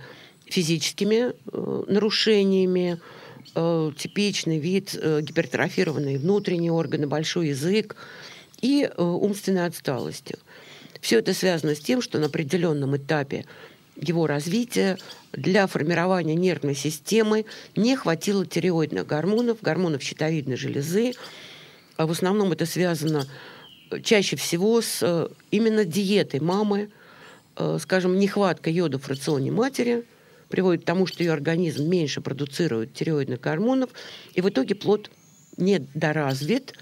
физическими 0.54 1.34
э, 1.52 1.84
нарушениями, 1.88 3.00
э, 3.56 3.92
типичный 3.98 4.60
вид, 4.60 4.96
э, 4.96 5.22
гипертрофированные 5.22 6.20
внутренние 6.20 6.72
органы, 6.72 7.08
большой 7.08 7.50
язык 7.50 7.96
и 8.62 8.84
э, 8.84 9.04
умственной 9.04 9.66
отсталостью. 9.66 10.38
Все 11.02 11.20
это 11.20 11.34
связано 11.34 11.76
с 11.76 11.80
тем, 11.80 12.02
что 12.02 12.20
на 12.20 12.28
определенном 12.28 12.96
этапе 12.96 13.46
его 13.96 14.28
развития 14.28 14.98
для 15.32 15.66
формирования 15.68 16.36
нервной 16.36 16.76
системы 16.76 17.46
не 17.76 17.96
хватило 17.96 18.46
тиреоидных 18.46 19.06
гормонов, 19.08 19.58
гормонов 19.62 20.04
щитовидной 20.04 20.56
железы, 20.56 21.14
а 21.98 22.06
в 22.06 22.12
основном 22.12 22.52
это 22.52 22.68
связано 22.68 23.28
э, 23.90 24.02
чаще 24.02 24.36
всего 24.36 24.82
с 24.82 25.00
э, 25.02 25.30
именно 25.50 25.84
диетой 25.84 26.42
мамы, 26.42 26.90
Э, 27.56 27.78
скажем, 27.80 28.18
нехватка 28.18 28.70
йода 28.70 28.98
в 28.98 29.08
рационе 29.08 29.52
матери 29.52 30.06
приводит 30.54 30.84
к 30.84 30.86
тому, 30.86 31.08
что 31.08 31.24
ее 31.24 31.34
организм 31.34 31.90
меньше 31.90 32.22
продуцирует 32.22 32.94
тиреоидных 32.94 33.42
гормонов, 33.42 33.90
и 34.36 34.42
в 34.42 34.48
итоге 34.48 34.76
плод 34.76 35.10
недоразвит. 35.58 36.76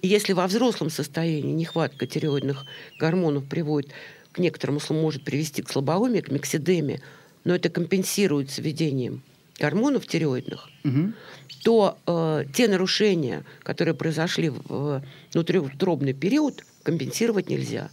И 0.00 0.08
если 0.08 0.32
во 0.32 0.46
взрослом 0.46 0.88
состоянии 0.88 1.52
нехватка 1.52 2.06
тиреоидных 2.06 2.64
гормонов 2.98 3.44
приводит 3.46 3.90
к 4.32 4.38
некоторому, 4.38 4.78
сло- 4.78 4.98
может 4.98 5.22
привести 5.22 5.60
к 5.60 5.68
слабоумию, 5.70 6.22
к 6.22 6.30
миксидеме, 6.30 7.02
но 7.44 7.54
это 7.54 7.68
компенсируется 7.68 8.62
введением 8.62 9.22
гормонов 9.58 10.06
тиреоидных, 10.06 10.70
Мгм. 10.84 11.14
то 11.62 11.98
э, 12.06 12.44
те 12.54 12.68
нарушения, 12.68 13.44
которые 13.62 13.92
произошли 13.94 14.48
в 14.48 14.62
э, 14.70 15.00
внутриутробный 15.34 16.14
период, 16.14 16.64
компенсировать 16.84 17.50
нельзя. 17.50 17.90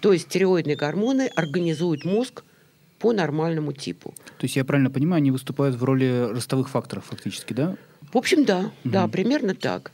То 0.00 0.12
есть 0.12 0.28
тиреоидные 0.28 0.76
гормоны 0.76 1.26
организуют 1.34 2.04
мозг 2.04 2.44
по 2.98 3.12
нормальному 3.12 3.72
типу. 3.72 4.14
То 4.38 4.44
есть 4.44 4.56
я 4.56 4.64
правильно 4.64 4.90
понимаю, 4.90 5.18
они 5.18 5.30
выступают 5.30 5.76
в 5.76 5.84
роли 5.84 6.28
ростовых 6.30 6.68
факторов 6.68 7.04
фактически, 7.06 7.52
да? 7.52 7.76
В 8.12 8.16
общем, 8.16 8.44
да, 8.44 8.72
да, 8.84 9.02
Мгм. 9.02 9.10
примерно 9.10 9.54
так. 9.54 9.92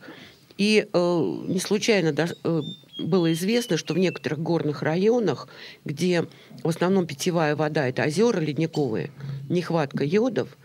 И 0.56 0.86
э, 0.92 1.34
не 1.48 1.58
случайно 1.58 2.12
да- 2.12 2.28
э, 2.44 2.62
было 2.98 3.32
известно, 3.32 3.76
что 3.76 3.92
в 3.94 3.98
некоторых 3.98 4.38
горных 4.38 4.82
районах, 4.82 5.48
где 5.84 6.26
в 6.62 6.68
основном 6.68 7.06
питьевая 7.06 7.56
вода 7.56 7.88
это 7.88 8.04
озера 8.04 8.38
ледниковые, 8.40 9.10
нехватка 9.48 10.04
йодов, 10.04 10.56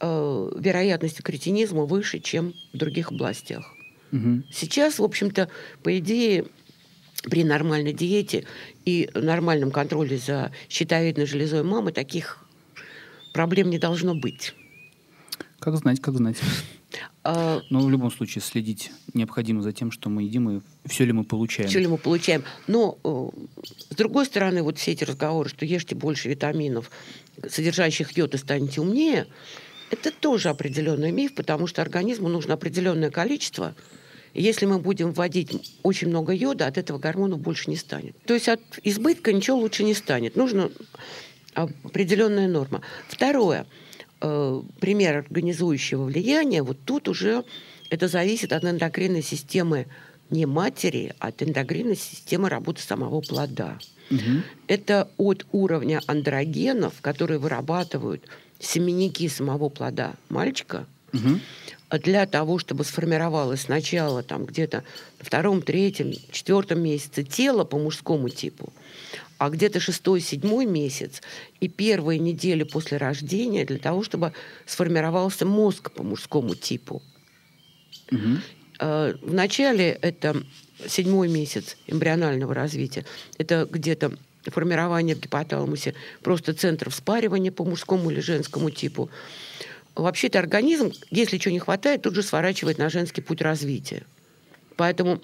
э, 0.00 0.50
вероятность 0.58 1.22
кретинизма 1.22 1.84
выше, 1.84 2.18
чем 2.18 2.52
в 2.72 2.76
других 2.76 3.12
областях. 3.12 3.72
Мгм. 4.10 4.44
Сейчас, 4.52 4.98
в 4.98 5.04
общем-то, 5.04 5.48
по 5.84 5.96
идее, 5.98 6.46
при 7.30 7.44
нормальной 7.44 7.92
диете 7.92 8.44
и 8.84 9.10
нормальном 9.14 9.70
контроле 9.70 10.18
за 10.18 10.52
щитовидной 10.68 11.26
железой 11.26 11.62
мамы 11.62 11.92
таких 11.92 12.44
проблем 13.32 13.70
не 13.70 13.78
должно 13.78 14.14
быть. 14.14 14.54
Как 15.58 15.76
знать, 15.76 16.00
как 16.00 16.16
знать. 16.16 16.36
А, 17.24 17.62
Но 17.70 17.80
в 17.80 17.90
любом 17.90 18.10
случае 18.10 18.42
следить 18.42 18.90
необходимо 19.14 19.62
за 19.62 19.72
тем, 19.72 19.90
что 19.90 20.10
мы 20.10 20.24
едим 20.24 20.50
и 20.50 20.60
все 20.86 21.04
ли 21.04 21.12
мы 21.12 21.24
получаем. 21.24 21.68
Все 21.68 21.78
ли 21.78 21.86
мы 21.86 21.96
получаем? 21.96 22.42
Но, 22.66 22.98
э, 23.04 23.64
с 23.90 23.96
другой 23.96 24.26
стороны, 24.26 24.62
вот 24.62 24.78
все 24.78 24.92
эти 24.92 25.04
разговоры, 25.04 25.48
что 25.48 25.64
ешьте 25.64 25.94
больше 25.94 26.28
витаминов, 26.28 26.90
содержащих 27.48 28.16
йод, 28.16 28.34
и 28.34 28.38
станете 28.38 28.80
умнее, 28.80 29.26
это 29.90 30.10
тоже 30.10 30.48
определенный 30.48 31.12
миф, 31.12 31.34
потому 31.34 31.66
что 31.66 31.82
организму 31.82 32.28
нужно 32.28 32.54
определенное 32.54 33.10
количество. 33.10 33.74
Если 34.34 34.66
мы 34.66 34.78
будем 34.78 35.12
вводить 35.12 35.78
очень 35.82 36.08
много 36.08 36.32
йода, 36.32 36.66
от 36.66 36.78
этого 36.78 36.98
гормонов 36.98 37.40
больше 37.40 37.70
не 37.70 37.76
станет. 37.76 38.16
То 38.24 38.34
есть 38.34 38.48
от 38.48 38.60
избытка 38.82 39.32
ничего 39.32 39.58
лучше 39.58 39.84
не 39.84 39.94
станет. 39.94 40.36
Нужна 40.36 40.70
определенная 41.54 42.48
норма. 42.48 42.80
Второе. 43.08 43.66
Э, 44.20 44.62
пример 44.80 45.18
организующего 45.18 46.04
влияния. 46.04 46.62
Вот 46.62 46.78
тут 46.84 47.08
уже 47.08 47.44
это 47.90 48.08
зависит 48.08 48.52
от 48.52 48.64
эндокринной 48.64 49.22
системы 49.22 49.86
не 50.30 50.46
матери, 50.46 51.14
а 51.18 51.28
от 51.28 51.42
эндокринной 51.42 51.96
системы 51.96 52.48
работы 52.48 52.80
самого 52.80 53.20
плода. 53.20 53.78
Мгм. 54.08 54.44
Это 54.66 55.10
от 55.18 55.46
уровня 55.52 56.00
андрогенов, 56.06 56.94
которые 57.02 57.38
вырабатывают 57.38 58.24
семенники 58.58 59.28
самого 59.28 59.68
плода 59.68 60.14
мальчика, 60.30 60.86
Мгм. 61.12 61.40
Для 61.98 62.26
того, 62.26 62.58
чтобы 62.58 62.84
сформировалось 62.84 63.62
сначала 63.62 64.22
там 64.22 64.44
где-то 64.44 64.84
на 65.18 65.24
втором, 65.24 65.62
третьем, 65.62 66.12
четвертом 66.30 66.80
месяце 66.80 67.22
тело 67.22 67.64
по 67.64 67.78
мужскому 67.78 68.28
типу, 68.28 68.72
а 69.38 69.50
где-то 69.50 69.80
шестой, 69.80 70.20
седьмой 70.20 70.66
месяц 70.66 71.20
и 71.60 71.68
первые 71.68 72.18
недели 72.18 72.62
после 72.62 72.96
рождения 72.96 73.64
для 73.64 73.78
того, 73.78 74.02
чтобы 74.02 74.32
сформировался 74.66 75.44
мозг 75.44 75.90
по 75.90 76.02
мужскому 76.02 76.54
типу. 76.54 77.02
Мгм. 78.10 78.42
Э, 78.80 79.14
Вначале 79.22 79.98
это 80.00 80.42
седьмой 80.86 81.28
месяц 81.28 81.76
эмбрионального 81.86 82.54
развития. 82.54 83.04
Это 83.38 83.68
где-то 83.70 84.12
формирование 84.46 85.14
в 85.14 85.20
гипоталамусе 85.20 85.94
просто 86.22 86.54
центров 86.54 86.94
спаривания 86.94 87.52
по 87.52 87.64
мужскому 87.64 88.10
или 88.10 88.20
женскому 88.20 88.70
типу. 88.70 89.10
Вообще-то 89.94 90.38
организм, 90.38 90.92
если 91.10 91.36
чего 91.36 91.52
не 91.52 91.58
хватает, 91.58 92.02
тут 92.02 92.14
же 92.14 92.22
сворачивает 92.22 92.78
на 92.78 92.88
женский 92.88 93.20
путь 93.20 93.42
развития. 93.42 94.04
Поэтому 94.76 95.20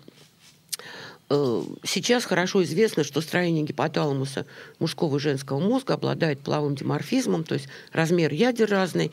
э, 1.31 1.63
сейчас 1.85 2.27
хорошо 2.27 2.63
известно, 2.63 3.03
что 3.03 3.23
строение 3.23 3.65
гипоталамуса 3.65 4.47
мужского 4.79 5.17
и 5.17 5.21
женского 5.21 5.59
мозга 5.59 5.95
обладает 5.95 6.41
половым 6.41 6.75
диморфизмом, 6.75 7.45
то 7.45 7.55
есть 7.55 7.69
размер 7.93 8.33
ядер 8.33 8.69
разный. 8.69 9.11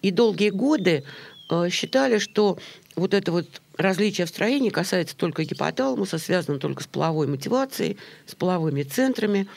И 0.00 0.10
долгие 0.10 0.50
годы 0.50 1.04
э, 1.50 1.68
считали, 1.70 2.18
что 2.18 2.58
вот 2.96 3.12
это 3.12 3.30
вот 3.30 3.46
различие 3.76 4.26
в 4.26 4.30
строении 4.30 4.70
касается 4.70 5.16
только 5.16 5.44
гипоталамуса, 5.44 6.18
связано 6.18 6.58
только 6.58 6.82
с 6.82 6.86
половой 6.86 7.26
мотивацией, 7.26 7.98
с 8.26 8.34
половыми 8.34 8.84
центрами. 8.84 9.48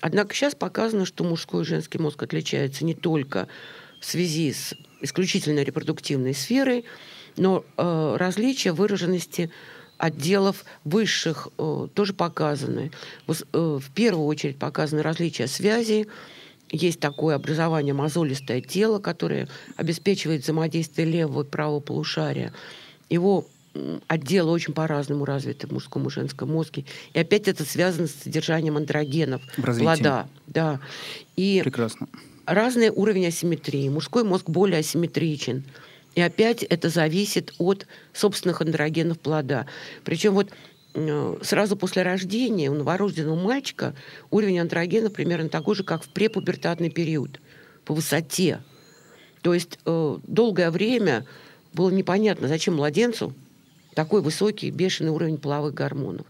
Однако 0.00 0.34
сейчас 0.34 0.54
показано, 0.54 1.04
что 1.04 1.24
мужской 1.24 1.62
и 1.62 1.66
женский 1.66 1.98
мозг 1.98 2.22
отличаются 2.22 2.84
не 2.84 2.94
только 2.94 3.48
в 4.00 4.04
связи 4.04 4.52
с 4.52 4.74
исключительно 5.00 5.62
репродуктивной 5.62 6.34
сферой, 6.34 6.84
но 7.36 7.64
э, 7.76 8.16
различия 8.18 8.72
выраженности 8.72 9.50
отделов 9.98 10.64
высших 10.84 11.48
э, 11.58 11.88
тоже 11.94 12.12
показаны. 12.12 12.92
Вос- 13.26 13.46
э, 13.52 13.78
в 13.80 13.90
первую 13.92 14.26
очередь 14.26 14.58
показаны 14.58 15.02
различия 15.02 15.46
связей. 15.46 16.06
Есть 16.70 17.00
такое 17.00 17.36
образование 17.36 17.94
мозолистое 17.94 18.60
тело, 18.60 18.98
которое 18.98 19.48
обеспечивает 19.76 20.42
взаимодействие 20.42 21.06
левого 21.06 21.44
и 21.44 21.46
правого 21.46 21.80
полушария. 21.80 22.52
Его 23.08 23.46
отделы 24.08 24.50
очень 24.52 24.72
по-разному 24.72 25.24
развиты 25.24 25.66
в 25.66 25.72
мужском 25.72 26.06
и 26.06 26.10
женском 26.10 26.50
мозге. 26.50 26.84
И 27.12 27.18
опять 27.18 27.48
это 27.48 27.64
связано 27.64 28.06
с 28.06 28.14
содержанием 28.14 28.76
андрогенов 28.76 29.42
В 29.56 29.78
плода. 29.78 30.28
Да. 30.46 30.80
И 31.36 31.60
Прекрасно. 31.62 32.08
Разный 32.46 32.90
уровень 32.90 33.26
асимметрии. 33.26 33.88
Мужской 33.88 34.24
мозг 34.24 34.48
более 34.48 34.80
асимметричен. 34.80 35.64
И 36.14 36.20
опять 36.20 36.62
это 36.62 36.88
зависит 36.88 37.52
от 37.58 37.86
собственных 38.12 38.62
андрогенов 38.62 39.18
плода. 39.18 39.66
Причем 40.04 40.32
вот 40.32 40.50
э, 40.94 41.36
сразу 41.42 41.76
после 41.76 42.02
рождения 42.02 42.70
у 42.70 42.74
новорожденного 42.74 43.38
мальчика 43.38 43.94
уровень 44.30 44.60
андрогенов 44.60 45.12
примерно 45.12 45.50
такой 45.50 45.74
же, 45.74 45.84
как 45.84 46.04
в 46.04 46.08
препубертатный 46.08 46.90
период 46.90 47.40
по 47.84 47.92
высоте. 47.94 48.60
То 49.42 49.52
есть 49.52 49.78
э, 49.84 50.18
долгое 50.26 50.70
время 50.70 51.26
было 51.74 51.90
непонятно, 51.90 52.48
зачем 52.48 52.76
младенцу 52.76 53.34
такой 53.94 54.22
высокий, 54.22 54.70
бешеный 54.70 55.10
уровень 55.10 55.38
половых 55.38 55.74
гормонов. 55.74 56.26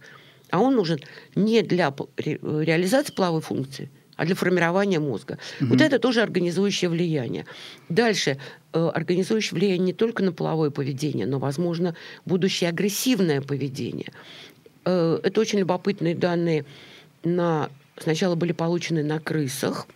А 0.51 0.61
он 0.61 0.77
нужен 0.77 1.01
не 1.35 1.63
для 1.63 1.95
реализации 2.17 3.13
половой 3.13 3.41
функции, 3.41 3.91
а 4.17 4.25
для 4.25 4.35
формирования 4.35 4.99
мозга. 4.99 5.39
Угу. 5.61 5.71
Вот 5.71 5.81
это 5.81 5.99
тоже 5.99 6.23
организующее 6.23 6.89
влияние. 6.89 7.45
Дальше 7.89 8.39
э, 8.73 8.91
организующее 8.95 9.57
влияние 9.57 9.79
не 9.79 9.93
только 9.93 10.23
на 10.23 10.33
половое 10.33 10.71
поведение, 10.71 11.27
но, 11.27 11.39
возможно, 11.39 11.95
будущее 12.25 12.71
агрессивное 12.71 13.43
поведение. 13.43 14.13
Э, 14.85 15.21
это 15.23 15.41
очень 15.41 15.61
любопытные 15.61 16.15
данные. 16.15 16.65
На... 17.25 17.71
Сначала 17.99 18.35
были 18.35 18.53
получены 18.53 19.03
на 19.03 19.21
крысах, 19.21 19.87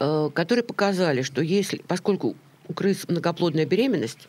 э, 0.00 0.30
которые 0.32 0.64
показали, 0.64 1.22
что 1.22 1.42
если, 1.42 1.82
поскольку 1.86 2.36
у 2.68 2.72
крыс 2.72 3.06
многоплодная 3.08 3.66
беременность, 3.66 4.28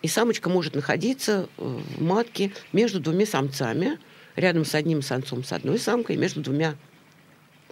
и 0.00 0.08
самочка 0.08 0.48
может 0.48 0.74
находиться 0.74 1.46
в 1.56 2.02
матке 2.02 2.52
между 2.72 2.98
двумя 2.98 3.26
самцами, 3.26 3.98
рядом 4.34 4.64
с 4.64 4.74
одним 4.74 5.02
самцом, 5.02 5.44
с 5.44 5.52
одной 5.52 5.78
самкой, 5.78 6.16
между 6.16 6.40
двумя 6.40 6.74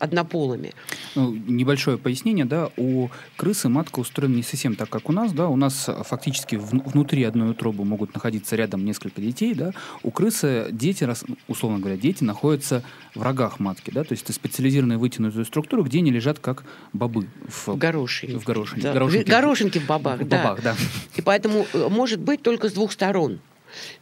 однополыми. 0.01 0.73
Ну, 1.15 1.33
небольшое 1.33 1.99
пояснение, 1.99 2.45
да, 2.45 2.71
у 2.77 3.09
крысы 3.37 3.69
матка 3.69 4.01
устроена 4.01 4.35
не 4.35 4.43
совсем 4.43 4.75
так, 4.75 4.89
как 4.89 5.09
у 5.09 5.13
нас, 5.13 5.33
да, 5.33 5.49
у 5.49 5.57
нас 5.57 5.89
фактически 6.05 6.57
в, 6.57 6.71
внутри 6.71 7.23
одной 7.23 7.51
утробы 7.51 7.85
могут 7.85 8.15
находиться 8.15 8.57
рядом 8.57 8.85
несколько 8.85 9.21
детей, 9.21 9.55
да, 9.55 9.73
у 10.03 10.11
крысы 10.11 10.69
дети, 10.73 11.09
условно 11.47 11.79
говоря, 11.79 11.97
дети 11.97 12.25
находятся 12.25 12.83
в 13.15 13.23
рогах 13.23 13.61
матки, 13.61 13.91
да, 13.91 14.03
то 14.03 14.13
есть 14.13 14.25
это 14.25 14.33
специализированная 14.33 14.99
вытянутая 14.99 15.45
структура, 15.45 15.83
где 15.83 15.99
они 15.99 16.11
лежат 16.11 16.39
как 16.39 16.65
бобы. 16.93 17.27
В, 17.49 17.69
в 17.69 17.77
горошине. 17.77 18.39
В 18.39 18.45
горошине. 18.45 18.83
Да. 18.83 18.93
Горошинки. 18.93 19.31
горошинки 19.31 19.79
в 19.79 19.87
бобах, 19.87 20.21
в 20.21 20.29
да. 20.29 20.43
бобах, 20.43 20.63
да. 20.63 20.77
И 21.17 21.23
поэтому 21.23 21.67
э, 21.73 21.89
может 21.91 22.21
быть 22.21 22.43
только 22.43 22.69
с 22.69 22.73
двух 22.73 22.93
сторон. 22.93 23.41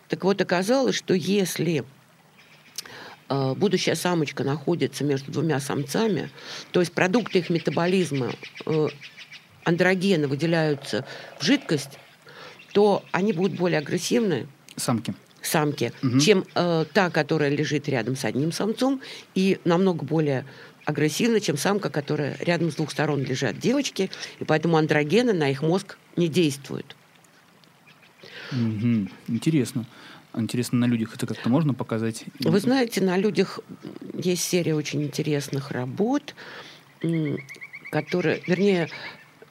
Так 0.09 0.25
вот, 0.25 0.41
оказалось, 0.41 0.95
что 0.95 1.15
если 1.15 1.85
будущая 3.29 3.95
самочка 3.95 4.45
находится 4.45 5.05
между 5.05 5.31
двумя 5.31 5.61
самцами, 5.61 6.31
то 6.71 6.81
есть 6.81 6.93
продукты 6.93 7.41
их 7.41 7.51
метаболизма, 7.51 8.33
э, 8.67 8.89
андрогены 9.65 10.29
выделяются 10.29 11.05
в 11.39 11.45
жидкость, 11.45 11.99
то 12.73 13.05
они 13.13 13.33
будут 13.33 13.59
более 13.59 13.79
агрессивны. 13.79 14.47
Самки. 14.77 15.15
Самки, 15.43 15.93
угу. 16.03 16.19
чем 16.19 16.45
э, 16.55 16.85
та, 16.93 17.11
которая 17.11 17.51
лежит 17.51 17.89
рядом 17.89 18.17
с 18.17 18.25
одним 18.25 18.51
самцом, 18.51 19.01
и 19.35 19.59
намного 19.65 20.05
более 20.05 20.45
агрессивна, 20.85 21.41
чем 21.41 21.57
самка, 21.57 21.91
которая 21.91 22.37
рядом 22.41 22.71
с 22.71 22.77
двух 22.77 22.91
сторон 22.91 23.23
лежат 23.23 23.59
девочки, 23.59 24.11
и 24.41 24.45
поэтому 24.45 24.77
андрогены 24.77 25.33
на 25.33 25.51
их 25.51 25.63
мозг 25.63 25.99
не 26.17 26.29
действуют. 26.29 26.97
Угу. 28.53 29.09
Интересно. 29.29 29.85
Интересно, 30.37 30.79
на 30.79 30.85
людях 30.85 31.15
это 31.15 31.27
как-то 31.27 31.49
можно 31.49 31.75
показать? 31.75 32.25
Вы 32.41 32.61
знаете, 32.61 33.01
на 33.01 33.17
людях 33.17 33.61
есть 34.15 34.43
серия 34.43 34.75
очень 34.75 35.03
интересных 35.03 35.71
работ, 35.71 36.35
которые, 37.91 38.43
вернее, 38.47 38.89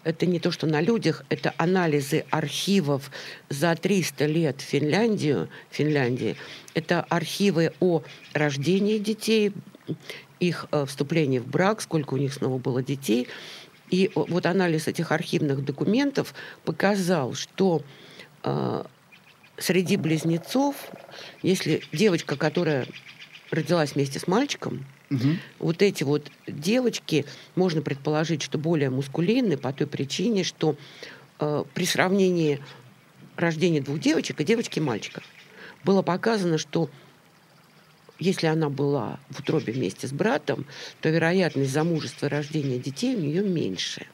это 0.04 0.26
не 0.26 0.40
то, 0.40 0.52
что 0.52 0.68
на 0.68 0.80
людях, 0.80 1.26
это 1.28 1.54
анализы 1.58 2.24
архивов 2.30 3.12
за 3.50 3.76
300 3.76 4.26
лет 4.26 4.62
Финляндию, 4.62 5.50
Финляндии. 5.70 6.38
Это 6.74 7.02
архивы 7.02 7.74
о 7.82 8.04
рождении 8.34 9.00
детей, 9.00 9.52
их 10.40 10.68
э, 10.72 10.86
вступлении 10.86 11.40
в 11.40 11.48
брак, 11.48 11.82
сколько 11.82 12.14
у 12.14 12.18
них 12.18 12.34
снова 12.34 12.58
было 12.58 12.82
детей. 12.82 13.28
И 13.90 14.12
вот 14.16 14.46
анализ 14.46 14.88
этих 14.88 15.12
архивных 15.12 15.66
документов 15.66 16.34
показал, 16.64 17.34
что 17.34 17.82
э, 18.44 18.84
среди 19.58 19.98
близнецов, 19.98 20.76
если 21.42 21.82
девочка, 21.92 22.36
которая 22.36 22.88
родилась 23.52 23.96
вместе 23.96 24.20
с 24.20 24.28
мальчиком, 24.28 24.86
угу. 25.10 25.38
вот 25.60 25.82
эти 25.82 26.04
вот 26.04 26.30
девочки, 26.48 27.26
можно 27.56 27.82
предположить, 27.82 28.42
что 28.42 28.58
более 28.58 28.90
мускулинны 28.90 29.58
по 29.58 29.74
той 29.74 29.88
причине, 29.88 30.44
что 30.44 30.76
э, 31.40 31.64
при 31.74 31.86
сравнении 31.86 32.62
рождения 33.36 33.82
двух 33.82 34.00
девочек 34.00 34.42
и 34.42 34.44
девочки 34.44 34.80
и 34.80 34.82
мальчика 34.82 35.22
было 35.84 36.02
показано, 36.02 36.58
что 36.58 36.90
если 38.20 38.48
она 38.48 38.70
была 38.70 39.20
в 39.30 39.40
утробе 39.40 39.74
вместе 39.74 40.08
с 40.08 40.12
братом, 40.12 40.66
то 41.02 41.10
вероятность 41.10 41.72
замужества 41.72 42.26
и 42.26 42.30
рождения 42.30 42.80
детей 42.80 43.16
у 43.16 43.20
нее 43.20 43.44
меньше. 43.44 44.08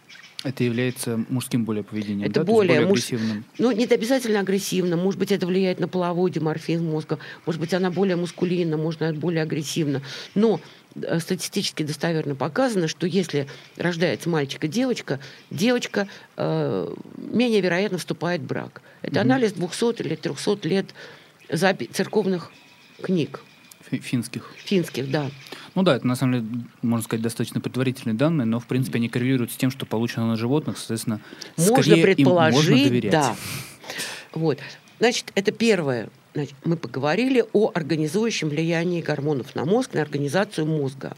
Это 0.43 0.63
является 0.63 1.23
мужским 1.29 1.63
более 1.63 1.84
поведением, 1.84 2.29
это 2.29 2.41
да? 2.41 2.43
более, 2.43 2.79
более 2.79 2.89
агрессивным. 2.89 3.38
Муж... 3.38 3.45
Ну, 3.60 3.71
не 3.71 3.86
обязательно 3.86 4.41
агрессивным. 4.41 4.99
Может 4.99 5.19
быть, 5.19 5.32
это 5.32 5.47
влияет 5.47 5.79
на 5.79 5.88
половой 5.88 6.32
диморфизм 6.32 6.86
мозга. 6.86 7.17
Может 7.45 7.62
быть, 7.62 7.73
она 7.73 7.91
более 7.91 8.17
мускулинна, 8.17 8.75
может, 8.75 9.01
она 9.01 9.13
более 9.13 9.43
агрессивна. 9.43 10.01
Но 10.36 10.60
э, 10.95 11.19
статистически 11.19 11.84
достоверно 11.84 12.36
показано, 12.36 12.89
что 12.89 13.08
если 13.08 13.47
рождается 13.77 14.29
мальчик 14.29 14.65
и 14.65 14.67
девочка, 14.67 15.19
девочка 15.49 16.10
э, 16.36 16.93
менее 17.17 17.62
вероятно 17.62 17.97
вступает 17.97 18.41
в 18.41 18.45
брак. 18.45 18.82
Это 19.01 19.15
mm-hmm. 19.15 19.21
анализ 19.21 19.53
200 19.53 20.01
или 20.01 20.15
300 20.15 20.67
лет 20.67 20.88
запи- 21.49 21.89
церковных 21.91 22.51
книг. 23.01 23.39
Финских. 23.89 24.53
Финских, 24.58 25.10
да. 25.10 25.29
Ну 25.75 25.81
да, 25.81 25.95
это 25.95 26.05
на 26.05 26.15
самом 26.15 26.33
деле, 26.33 26.65
можно 26.81 27.03
сказать, 27.03 27.23
достаточно 27.23 27.59
предварительные 27.59 28.15
данные, 28.15 28.45
но 28.45 28.59
в 28.59 28.67
принципе 28.67 28.97
они 28.97 29.09
коррелируют 29.09 29.51
с 29.51 29.55
тем, 29.55 29.71
что 29.71 29.86
получено 29.86 30.27
на 30.27 30.36
животных, 30.36 30.77
соответственно, 30.77 31.19
можно 31.57 31.97
предположить, 31.97 32.63
им 32.65 32.71
можно 32.71 32.89
доверять. 32.89 33.12
Да. 33.12 33.36
Вот. 34.33 34.59
Значит, 34.99 35.31
это 35.36 35.51
первое. 35.51 36.09
Значит, 36.33 36.55
мы 36.63 36.77
поговорили 36.77 37.43
о 37.53 37.71
организующем 37.73 38.49
влиянии 38.49 39.01
гормонов 39.01 39.55
на 39.55 39.65
мозг, 39.65 39.93
на 39.93 40.01
организацию 40.01 40.65
мозга. 40.65 41.15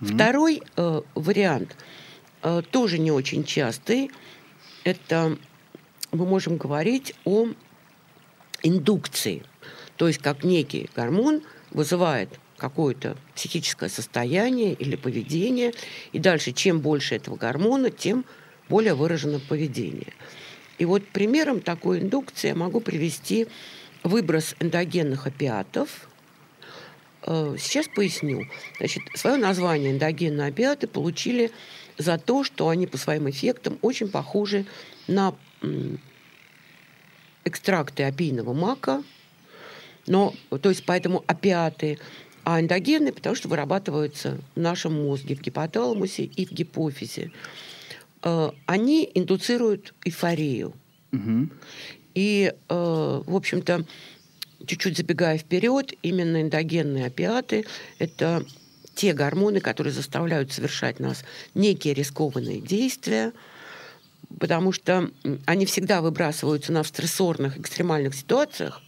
Mm-hmm. 0.00 0.14
Второй 0.14 0.62
э, 0.76 1.02
вариант, 1.14 1.76
э, 2.42 2.62
тоже 2.70 2.98
не 2.98 3.10
очень 3.10 3.44
частый, 3.44 4.10
это 4.84 5.36
мы 6.12 6.24
можем 6.24 6.56
говорить 6.56 7.14
о 7.24 7.48
индукции. 8.62 9.42
То 9.96 10.08
есть 10.08 10.20
как 10.20 10.44
некий 10.44 10.88
гормон 10.94 11.42
вызывает 11.70 12.30
какое-то 12.58 13.16
психическое 13.34 13.88
состояние 13.88 14.74
или 14.74 14.96
поведение. 14.96 15.72
И 16.12 16.18
дальше, 16.18 16.52
чем 16.52 16.80
больше 16.80 17.14
этого 17.14 17.36
гормона, 17.36 17.90
тем 17.90 18.24
более 18.68 18.94
выражено 18.94 19.40
поведение. 19.40 20.12
И 20.78 20.84
вот 20.84 21.06
примером 21.08 21.60
такой 21.60 22.00
индукции 22.00 22.48
я 22.48 22.54
могу 22.54 22.80
привести 22.80 23.48
выброс 24.04 24.54
эндогенных 24.60 25.26
опиатов. 25.26 26.08
Э, 27.22 27.56
сейчас 27.58 27.88
поясню. 27.88 28.46
Значит, 28.78 29.02
свое 29.14 29.36
название 29.36 29.92
эндогенные 29.92 30.48
опиаты 30.48 30.86
получили 30.86 31.50
за 31.96 32.18
то, 32.18 32.44
что 32.44 32.68
они 32.68 32.86
по 32.86 32.96
своим 32.96 33.28
эффектам 33.28 33.78
очень 33.82 34.08
похожи 34.08 34.66
на 35.08 35.34
экстракты 37.44 38.04
опийного 38.04 38.52
мака, 38.52 39.02
но, 40.06 40.34
то 40.62 40.68
есть 40.68 40.84
поэтому 40.84 41.24
опиаты 41.26 41.98
а 42.48 42.62
эндогенные, 42.62 43.12
потому 43.12 43.36
что 43.36 43.46
вырабатываются 43.46 44.38
в 44.54 44.58
нашем 44.58 44.94
мозге, 45.04 45.34
в 45.34 45.42
гипоталамусе 45.42 46.24
и 46.24 46.46
в 46.46 46.50
гипофизе. 46.50 47.30
Э, 48.22 48.52
они 48.64 49.10
индуцируют 49.14 49.92
эйфорию. 50.02 50.72
Угу. 51.12 51.50
И, 52.14 52.54
э, 52.54 53.22
в 53.26 53.36
общем-то, 53.36 53.84
чуть-чуть 54.64 54.96
забегая 54.96 55.36
вперед, 55.36 55.92
именно 56.00 56.40
эндогенные 56.40 57.04
опиаты– 57.04 57.66
это 57.98 58.46
те 58.94 59.12
гормоны, 59.12 59.60
которые 59.60 59.92
заставляют 59.92 60.50
совершать 60.50 61.00
нас 61.00 61.24
некие 61.52 61.92
рискованные 61.92 62.62
действия, 62.62 63.34
потому 64.40 64.72
что 64.72 65.10
они 65.44 65.66
всегда 65.66 66.00
выбрасываются 66.00 66.72
на 66.72 66.82
в 66.82 66.86
стрессорных, 66.86 67.58
экстремальных 67.58 68.14
ситуациях, 68.14 68.80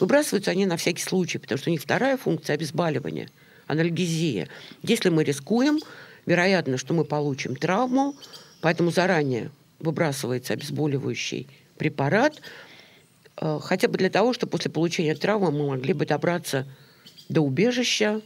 Выбрасываются 0.00 0.50
они 0.50 0.66
на 0.66 0.76
всякий 0.76 1.02
случай, 1.02 1.38
потому 1.38 1.58
что 1.58 1.70
у 1.70 1.72
них 1.72 1.82
вторая 1.82 2.16
функция 2.16 2.54
обезболивания, 2.54 3.30
анальгезия. 3.66 4.48
Если 4.82 5.08
мы 5.08 5.24
рискуем, 5.24 5.80
вероятно, 6.26 6.78
что 6.78 6.94
мы 6.94 7.04
получим 7.04 7.56
травму, 7.56 8.16
поэтому 8.60 8.90
заранее 8.90 9.50
выбрасывается 9.80 10.54
обезболивающий 10.54 11.48
препарат, 11.76 12.40
э, 13.40 13.58
хотя 13.62 13.88
бы 13.88 13.98
для 13.98 14.10
того, 14.10 14.32
чтобы 14.32 14.50
после 14.50 14.70
получения 14.70 15.14
травмы 15.14 15.50
мы 15.50 15.68
могли 15.68 15.92
бы 15.92 16.06
добраться 16.06 16.66
до 17.28 17.40
убежища, 17.40 18.20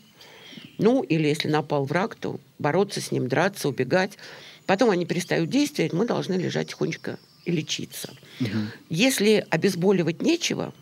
ну, 0.78 1.02
или 1.02 1.28
если 1.28 1.48
напал 1.48 1.85
враг, 1.85 2.14
то 2.14 2.40
бороться 2.58 3.00
с 3.00 3.11
ним, 3.11 3.28
драться, 3.28 3.68
убегать. 3.68 4.18
Потом 4.66 4.90
они 4.90 5.06
перестают 5.06 5.50
действовать, 5.50 5.92
мы 5.92 6.06
должны 6.06 6.35
лежать 6.35 6.68
тихонечко 6.68 7.18
и 7.44 7.50
лечиться. 7.50 8.14
Угу. 8.40 8.48
Если 8.88 9.46
обезболивать 9.50 10.22
нечего, 10.22 10.72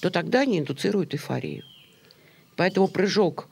то 0.00 0.10
тогда 0.10 0.40
они 0.40 0.58
индуцируют 0.58 1.14
эйфорию. 1.14 1.64
Поэтому 2.56 2.88
прыжок, 2.88 3.48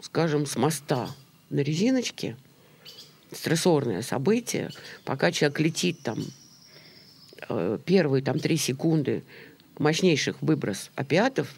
скажем, 0.00 0.46
с 0.46 0.56
моста 0.56 1.08
на 1.50 1.60
резиночке, 1.60 2.36
стрессорное 3.32 4.02
событие, 4.02 4.70
пока 5.04 5.32
человек 5.32 5.60
летит 5.60 6.00
там 6.02 6.18
э, 7.48 7.78
первые 7.84 8.22
там 8.22 8.38
три 8.38 8.56
секунды, 8.56 9.24
мощнейших 9.78 10.40
выброс 10.42 10.90
опиатов, 10.94 11.54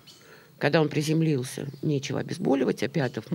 когда 0.58 0.80
он 0.80 0.88
приземлился, 0.88 1.68
нечего 1.82 2.20
обезболивать, 2.20 2.82
опиатов 2.82 3.26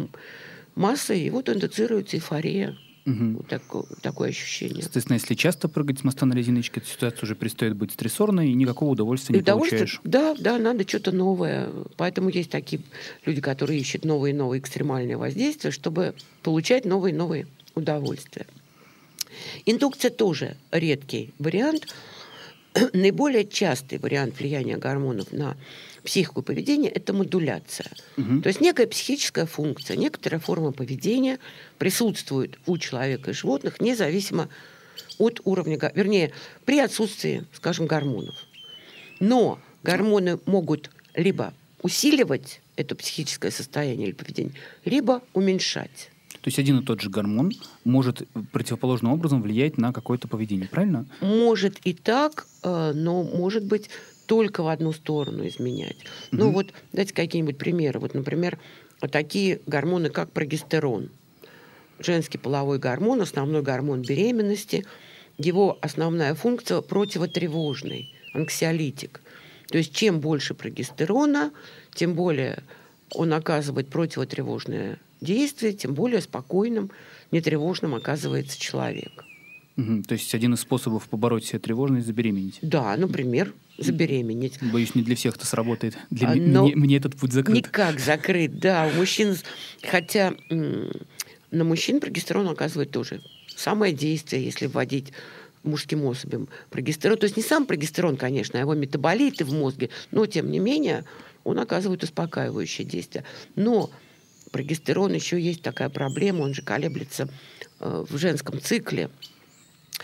масса, 0.76 1.14
и 1.14 1.30
вот 1.30 1.50
индуцируется 1.50 2.18
эйфория. 2.18 2.78
Угу. 3.06 3.38
Вот 3.38 3.48
такое, 3.48 3.84
такое 4.02 4.30
ощущение. 4.30 4.82
Соответственно, 4.82 5.16
если 5.16 5.36
часто 5.36 5.68
прыгать 5.68 6.00
с 6.00 6.04
моста 6.04 6.26
на 6.26 6.34
резиночке, 6.34 6.80
эта 6.80 6.90
ситуация 6.90 7.24
уже 7.24 7.36
перестает 7.36 7.76
быть 7.76 7.92
стрессорной, 7.92 8.50
и 8.50 8.54
никакого 8.54 8.92
удовольствия 8.92 9.34
и 9.34 9.38
не 9.38 9.42
удовольствие, 9.42 9.80
получаешь. 9.80 10.02
Да, 10.06 10.36
да, 10.40 10.58
надо 10.58 10.88
что-то 10.88 11.12
новое. 11.12 11.70
Поэтому 11.98 12.30
есть 12.30 12.50
такие 12.50 12.82
люди, 13.26 13.42
которые 13.42 13.80
ищут 13.80 14.06
новые 14.06 14.34
и 14.34 14.38
новые 14.38 14.62
экстремальные 14.62 15.18
воздействия, 15.18 15.72
чтобы 15.72 16.14
получать 16.44 16.86
новые 16.86 17.14
и 17.14 17.18
новые 17.18 17.48
удовольствия. 17.76 18.46
Индукция 19.66 20.12
тоже 20.12 20.56
редкий 20.72 21.34
вариант. 21.40 21.88
Наиболее 22.94 23.46
частый 23.46 23.98
вариант 23.98 24.40
влияния 24.40 24.78
гормонов 24.78 25.34
на 25.34 25.58
психику 26.04 26.42
и 26.42 26.44
поведение– 26.44 26.92
это 26.94 27.14
модуляция. 27.14 27.92
Угу. 28.18 28.42
То 28.42 28.48
есть 28.48 28.62
некая 28.62 28.88
психическая 28.88 29.46
функция, 29.46 29.98
некоторая 29.98 30.40
форма 30.40 30.72
поведения 30.72 31.40
присутствует 31.78 32.58
у 32.66 32.78
человека 32.78 33.32
и 33.32 33.34
животных 33.34 33.80
независимо 33.82 34.50
от 35.18 35.42
уровня, 35.46 35.78
вернее, 35.96 36.32
при 36.66 36.80
отсутствии, 36.80 37.44
скажем, 37.54 37.88
гормонов. 37.88 38.36
Но 39.20 39.60
гормоны 39.84 40.40
могут 40.46 40.90
либо 41.16 41.54
усиливать 41.82 42.62
это 42.76 42.96
психическое 42.96 43.52
состояние 43.52 44.08
или 44.08 44.16
поведение, 44.16 44.54
либо 44.86 45.22
уменьшать. 45.34 46.10
То 46.42 46.50
есть 46.50 46.60
один 46.60 46.80
и 46.80 46.84
тот 46.84 47.00
же 47.00 47.10
гормон 47.10 47.54
может 47.86 48.28
противоположным 48.52 49.14
образом 49.14 49.42
влиять 49.42 49.78
на 49.78 49.94
какое-то 49.94 50.28
поведение, 50.28 50.68
правильно? 50.68 51.06
Может 51.22 51.80
и 51.86 51.94
так, 51.94 52.48
э, 52.64 52.92
но 52.94 53.24
может 53.24 53.64
быть 53.64 53.90
только 54.26 54.64
в 54.64 54.68
одну 54.68 54.94
сторону 54.94 55.48
изменять. 55.48 55.98
Угу. 56.32 56.42
Ну 56.42 56.52
вот 56.52 56.68
дайте 56.92 57.14
какие-нибудь 57.14 57.58
примеры. 57.58 58.00
Вот, 58.00 58.14
например, 58.14 58.60
такие 59.12 59.60
гормоны, 59.66 60.10
как 60.10 60.32
прогестерон. 60.32 61.10
Женский 62.00 62.38
половой 62.38 62.80
гормон, 62.80 63.22
основной 63.22 63.62
гормон 63.62 64.02
беременности. 64.02 64.86
Его 65.38 65.78
основная 65.82 66.36
функция 66.36 66.82
противотревожный, 66.82 68.14
анксиолитик. 68.34 69.22
То 69.70 69.78
есть 69.78 69.94
чем 69.94 70.20
больше 70.20 70.54
прогестерона, 70.54 71.52
тем 71.94 72.14
более 72.14 72.64
он 73.16 73.34
оказывает 73.34 73.90
противотревожное 73.90 75.00
действия, 75.22 75.74
тем 75.74 75.94
более 75.94 76.22
спокойным, 76.22 76.92
нетревожным 77.32 77.96
оказывается 77.96 78.60
человек. 78.60 79.24
Угу. 79.78 80.04
То 80.04 80.14
есть 80.14 80.34
один 80.36 80.54
из 80.54 80.60
способов 80.60 81.08
побороть 81.10 81.46
себе 81.46 81.60
тревожность– 81.60 82.06
забеременеть? 82.08 82.60
Да, 82.62 82.96
например, 82.96 83.54
забеременеть. 83.78 84.60
Боюсь, 84.62 84.94
не 84.96 85.02
для 85.02 85.16
всех 85.16 85.36
это 85.36 85.46
сработает. 85.46 85.98
Для 86.10 86.30
а, 86.30 86.36
мне, 86.36 86.76
мне 86.76 86.98
этот 86.98 87.16
путь 87.16 87.34
закрыт. 87.34 87.58
Никак 87.58 88.00
закрыт, 88.00 88.60
да. 88.60 88.88
У 88.94 88.98
мужчин, 88.98 89.36
хотя 89.82 90.34
на 90.50 91.64
мужчин 91.64 92.00
прогестерон 92.00 92.48
оказывает 92.50 92.92
тоже 92.92 93.22
самое 93.56 93.94
действие, 93.94 94.44
если 94.44 94.68
вводить 94.68 95.14
мужским 95.64 96.06
особям 96.06 96.50
прогестерон. 96.70 97.18
То 97.18 97.26
есть 97.26 97.38
не 97.38 97.44
сам 97.44 97.66
прогестерон, 97.66 98.18
конечно, 98.18 98.60
а 98.60 98.62
его 98.62 98.74
метаболиты 98.76 99.46
в 99.46 99.54
мозге, 99.54 99.90
но 100.12 100.26
тем 100.26 100.52
не 100.52 100.60
менее 100.60 101.06
он 101.44 101.60
оказывает 101.60 102.04
успокаивающее 102.04 102.86
действие. 102.86 103.24
Но 103.56 103.90
прогестерон 104.52 105.14
еще 105.14 105.40
есть 105.40 105.62
такая 105.62 105.90
проблема, 105.90 106.42
он 106.42 106.54
же 106.54 106.62
колеблется 106.62 107.30
э, 107.80 108.06
в 108.08 108.18
женском 108.18 108.62
цикле. 108.62 109.10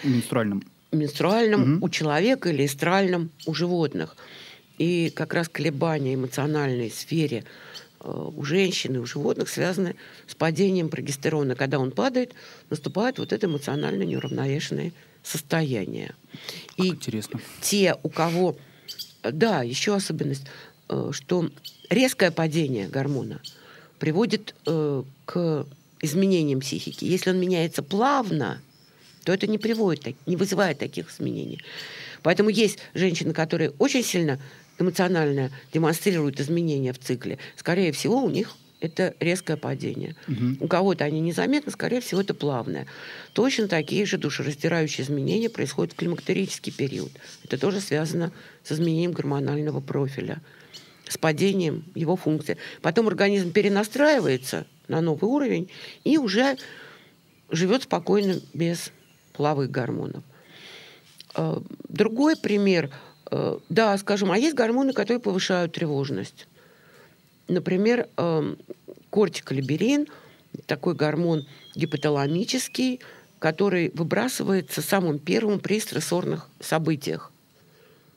Менструальном. 0.03 0.63
Менструальном 0.91 1.75
угу. 1.77 1.85
у 1.85 1.89
человека 1.89 2.49
или 2.49 2.65
эстральном 2.65 3.31
у 3.45 3.53
животных. 3.53 4.15
И 4.77 5.11
как 5.13 5.33
раз 5.33 5.49
колебания 5.49 6.15
эмоциональной 6.15 6.89
сфере 6.89 7.43
э, 7.99 8.29
у 8.35 8.43
женщин 8.43 8.95
и 8.95 8.97
у 8.97 9.05
животных 9.05 9.49
связаны 9.49 9.95
с 10.27 10.35
падением 10.35 10.89
прогестерона. 10.89 11.55
Когда 11.55 11.79
он 11.79 11.91
падает, 11.91 12.33
наступает 12.69 13.19
вот 13.19 13.33
это 13.33 13.47
эмоционально 13.47 14.03
неуравновешенное 14.03 14.93
состояние. 15.21 16.15
Как 16.77 16.85
и 16.85 16.89
интересно. 16.89 17.39
те, 17.61 17.95
у 18.03 18.09
кого... 18.09 18.57
Да, 19.21 19.63
еще 19.63 19.95
особенность, 19.95 20.45
э, 20.87 21.09
что 21.11 21.49
резкое 21.89 22.31
падение 22.31 22.87
гормона– 22.87 23.41
приводит 23.99 24.55
э, 24.65 25.03
к 25.25 25.65
изменениям 26.01 26.61
психики. 26.61 27.05
Если 27.05 27.29
он 27.29 27.39
меняется 27.39 27.83
плавно, 27.83 28.61
то 29.23 29.33
это 29.33 29.47
не 29.47 29.57
приводит, 29.57 30.15
не 30.25 30.35
вызывает 30.35 30.79
таких 30.79 31.11
изменений. 31.11 31.61
Поэтому 32.23 32.49
есть 32.49 32.79
женщины, 32.93 33.33
которые 33.33 33.71
очень 33.79 34.03
сильно 34.03 34.39
эмоционально 34.77 35.51
демонстрируют 35.73 36.39
изменения 36.39 36.93
в 36.93 36.99
цикле. 36.99 37.37
Скорее 37.55 37.91
всего, 37.91 38.23
у 38.23 38.29
них 38.29 38.55
это 38.79 39.13
резкое 39.19 39.57
падение. 39.57 40.15
Угу. 40.27 40.65
У 40.65 40.67
кого-то 40.67 41.03
они 41.03 41.19
незаметны, 41.19 41.71
скорее 41.71 41.99
всего, 41.99 42.21
это 42.21 42.33
плавное. 42.33 42.87
Точно 43.33 43.67
такие 43.67 44.05
же 44.05 44.17
душераздирающие 44.17 45.05
изменения 45.05 45.49
происходят 45.49 45.93
в 45.93 45.97
климактерический 45.97 46.71
период. 46.71 47.11
Это 47.43 47.57
тоже 47.57 47.81
связано 47.81 48.31
с 48.63 48.71
изменением 48.71 49.11
гормонального 49.11 49.81
профиля 49.81 50.41
с 51.09 51.17
падением 51.17 51.83
его 51.95 52.15
функции. 52.15 52.57
Потом 52.81 53.07
организм 53.07 53.51
перенастраивается 53.51 54.67
на 54.87 55.01
новый 55.01 55.27
уровень 55.27 55.69
и 56.03 56.19
уже 56.19 56.55
живет 57.49 57.83
спокойно 57.83 58.39
без 58.53 58.91
половых 59.39 59.71
гормонов. 59.71 60.21
Э, 61.33 61.61
другой 61.87 62.35
пример, 62.35 62.91
э, 63.31 63.57
да, 63.69 63.97
скажем, 63.97 64.31
а 64.31 64.37
есть 64.37 64.53
гормоны, 64.53 64.91
которые 64.91 65.21
повышают 65.21 65.71
тревожность. 65.71 66.45
Например, 67.47 68.09
э, 68.17 68.55
кортиколиберин, 69.09 70.07
такой 70.65 70.93
гормон 70.93 71.47
гипоталамический, 71.73 72.99
который 73.39 73.91
выбрасывается 73.93 74.81
самым 74.81 75.19
первым 75.19 75.61
при 75.61 75.79
стрессорных 75.79 76.49
событиях. 76.59 77.31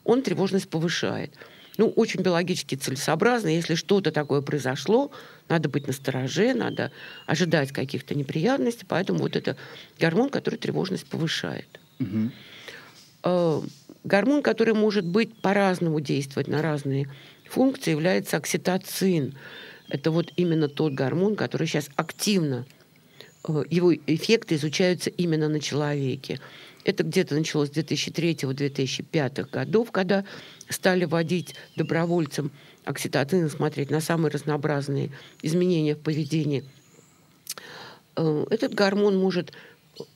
Он 0.02 0.22
тревожность 0.22 0.68
повышает 0.68 1.32
ну, 1.78 1.88
очень 1.88 2.20
биологически 2.20 2.74
целесообразно. 2.74 3.48
Если 3.48 3.74
что-то 3.74 4.12
такое 4.12 4.40
произошло, 4.42 5.10
надо 5.48 5.68
быть 5.68 5.86
настороже, 5.86 6.54
надо 6.54 6.92
ожидать 7.26 7.72
каких-то 7.72 8.14
неприятностей. 8.14 8.84
Поэтому 8.86 9.20
вот 9.20 9.36
это 9.36 9.56
гормон, 9.98 10.28
который 10.28 10.56
тревожность 10.56 11.06
повышает. 11.06 11.80
Угу. 11.98 13.64
Гормон, 14.04 14.42
который 14.42 14.74
может 14.74 15.06
быть 15.06 15.34
по-разному 15.40 16.00
действовать 16.00 16.48
на 16.48 16.60
разные 16.60 17.08
функции, 17.48 17.92
является 17.92 18.36
окситоцин. 18.36 19.34
Это 19.88 20.10
вот 20.10 20.32
именно 20.36 20.68
тот 20.68 20.94
гормон, 20.94 21.36
который 21.36 21.66
сейчас 21.66 21.88
активно, 21.96 22.66
э, 23.46 23.64
его 23.70 23.94
эффекты 23.94 24.56
изучаются 24.56 25.10
именно 25.10 25.48
на 25.48 25.60
человеке. 25.60 26.40
Это 26.84 27.04
где-то 27.04 27.34
началось 27.34 27.68
с 27.68 27.72
2003-2005 27.72 29.50
годов, 29.50 29.92
когда 29.92 30.24
стали 30.72 31.04
вводить 31.04 31.54
добровольцам 31.76 32.50
окситоцин, 32.84 33.48
смотреть 33.48 33.90
на 33.90 34.00
самые 34.00 34.30
разнообразные 34.30 35.10
изменения 35.42 35.94
в 35.94 36.00
поведении. 36.00 36.64
Э, 38.16 38.44
этот 38.50 38.74
гормон 38.74 39.18
может, 39.18 39.52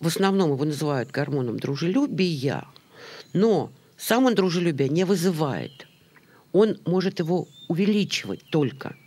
в 0.00 0.06
основном 0.06 0.52
его 0.52 0.64
называют 0.64 1.10
гормоном 1.10 1.58
дружелюбия, 1.58 2.64
но 3.32 3.70
сам 3.96 4.26
он 4.26 4.34
дружелюбие 4.34 4.88
не 4.88 5.04
вызывает. 5.04 5.86
Он 6.52 6.78
может 6.84 7.18
его 7.18 7.46
увеличивать 7.68 8.42
только– 8.50 8.96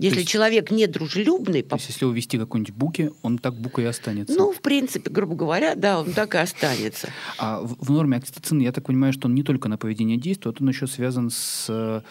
если 0.00 0.20
есть, 0.20 0.30
человек 0.30 0.70
не 0.70 0.86
дружелюбный... 0.86 1.62
То 1.62 1.76
есть, 1.76 1.88
если 1.90 2.06
увести 2.06 2.38
какой-нибудь 2.38 2.74
буки, 2.74 3.10
он 3.20 3.36
так 3.36 3.54
букой 3.54 3.84
и 3.84 3.86
останется? 3.86 4.34
Ну, 4.34 4.50
в 4.50 4.62
принципе, 4.62 5.10
грубо 5.10 5.34
говоря, 5.34 5.74
да, 5.74 6.00
он 6.00 6.12
так 6.14 6.34
и 6.34 6.38
останется. 6.38 7.10
А 7.36 7.60
в, 7.60 7.76
в 7.78 7.90
норме 7.90 8.16
окситоцин, 8.16 8.60
я 8.60 8.72
так 8.72 8.86
понимаю, 8.86 9.12
что 9.12 9.28
он 9.28 9.34
не 9.34 9.42
только 9.42 9.68
на 9.68 9.76
поведение 9.76 10.16
действует, 10.16 10.60
он 10.60 10.68
еще 10.70 10.86
связан 10.86 11.28
с... 11.30 12.02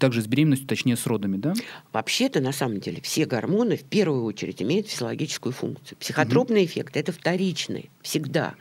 также 0.00 0.22
с 0.22 0.26
беременностью, 0.26 0.66
точнее, 0.66 0.96
с 0.96 1.06
родами, 1.06 1.36
да? 1.36 1.54
Вообще-то, 1.92 2.40
на 2.40 2.52
самом 2.52 2.80
деле, 2.80 3.00
все 3.00 3.26
гормоны 3.26 3.76
в 3.76 3.84
первую 3.84 4.24
очередь 4.24 4.60
имеют 4.60 4.88
физиологическую 4.88 5.52
функцию. 5.52 5.96
Психотропный 5.98 6.62
угу. 6.62 6.66
эффект– 6.66 6.96
это 6.98 7.12
вторичный, 7.12 7.90
всегда. 8.02 8.54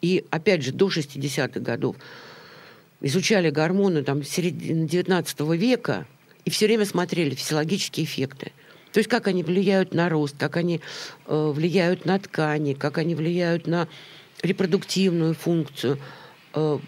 И, 0.00 0.24
опять 0.30 0.62
же, 0.62 0.72
до 0.72 0.88
60-х 0.88 1.60
годов 1.60 1.96
изучали 3.02 3.50
гормоны 3.50 4.02
там, 4.02 4.22
середины 4.22 4.88
19 4.88 5.40
века– 5.40 6.06
и 6.44 6.50
все 6.50 6.66
время 6.66 6.84
смотрели 6.84 7.34
физиологические 7.34 8.04
эффекты. 8.04 8.52
То 8.92 8.98
есть 8.98 9.08
как 9.08 9.26
они 9.26 9.42
влияют 9.42 9.94
на 9.94 10.08
рост, 10.08 10.36
как 10.38 10.56
они 10.56 10.80
э, 11.26 11.52
влияют 11.54 12.04
на 12.04 12.18
ткани, 12.18 12.74
как 12.74 12.98
они 12.98 13.14
влияют 13.14 13.66
на 13.66 13.88
репродуктивную 14.42 15.34
функцию. 15.34 15.98
Э, 16.54 16.78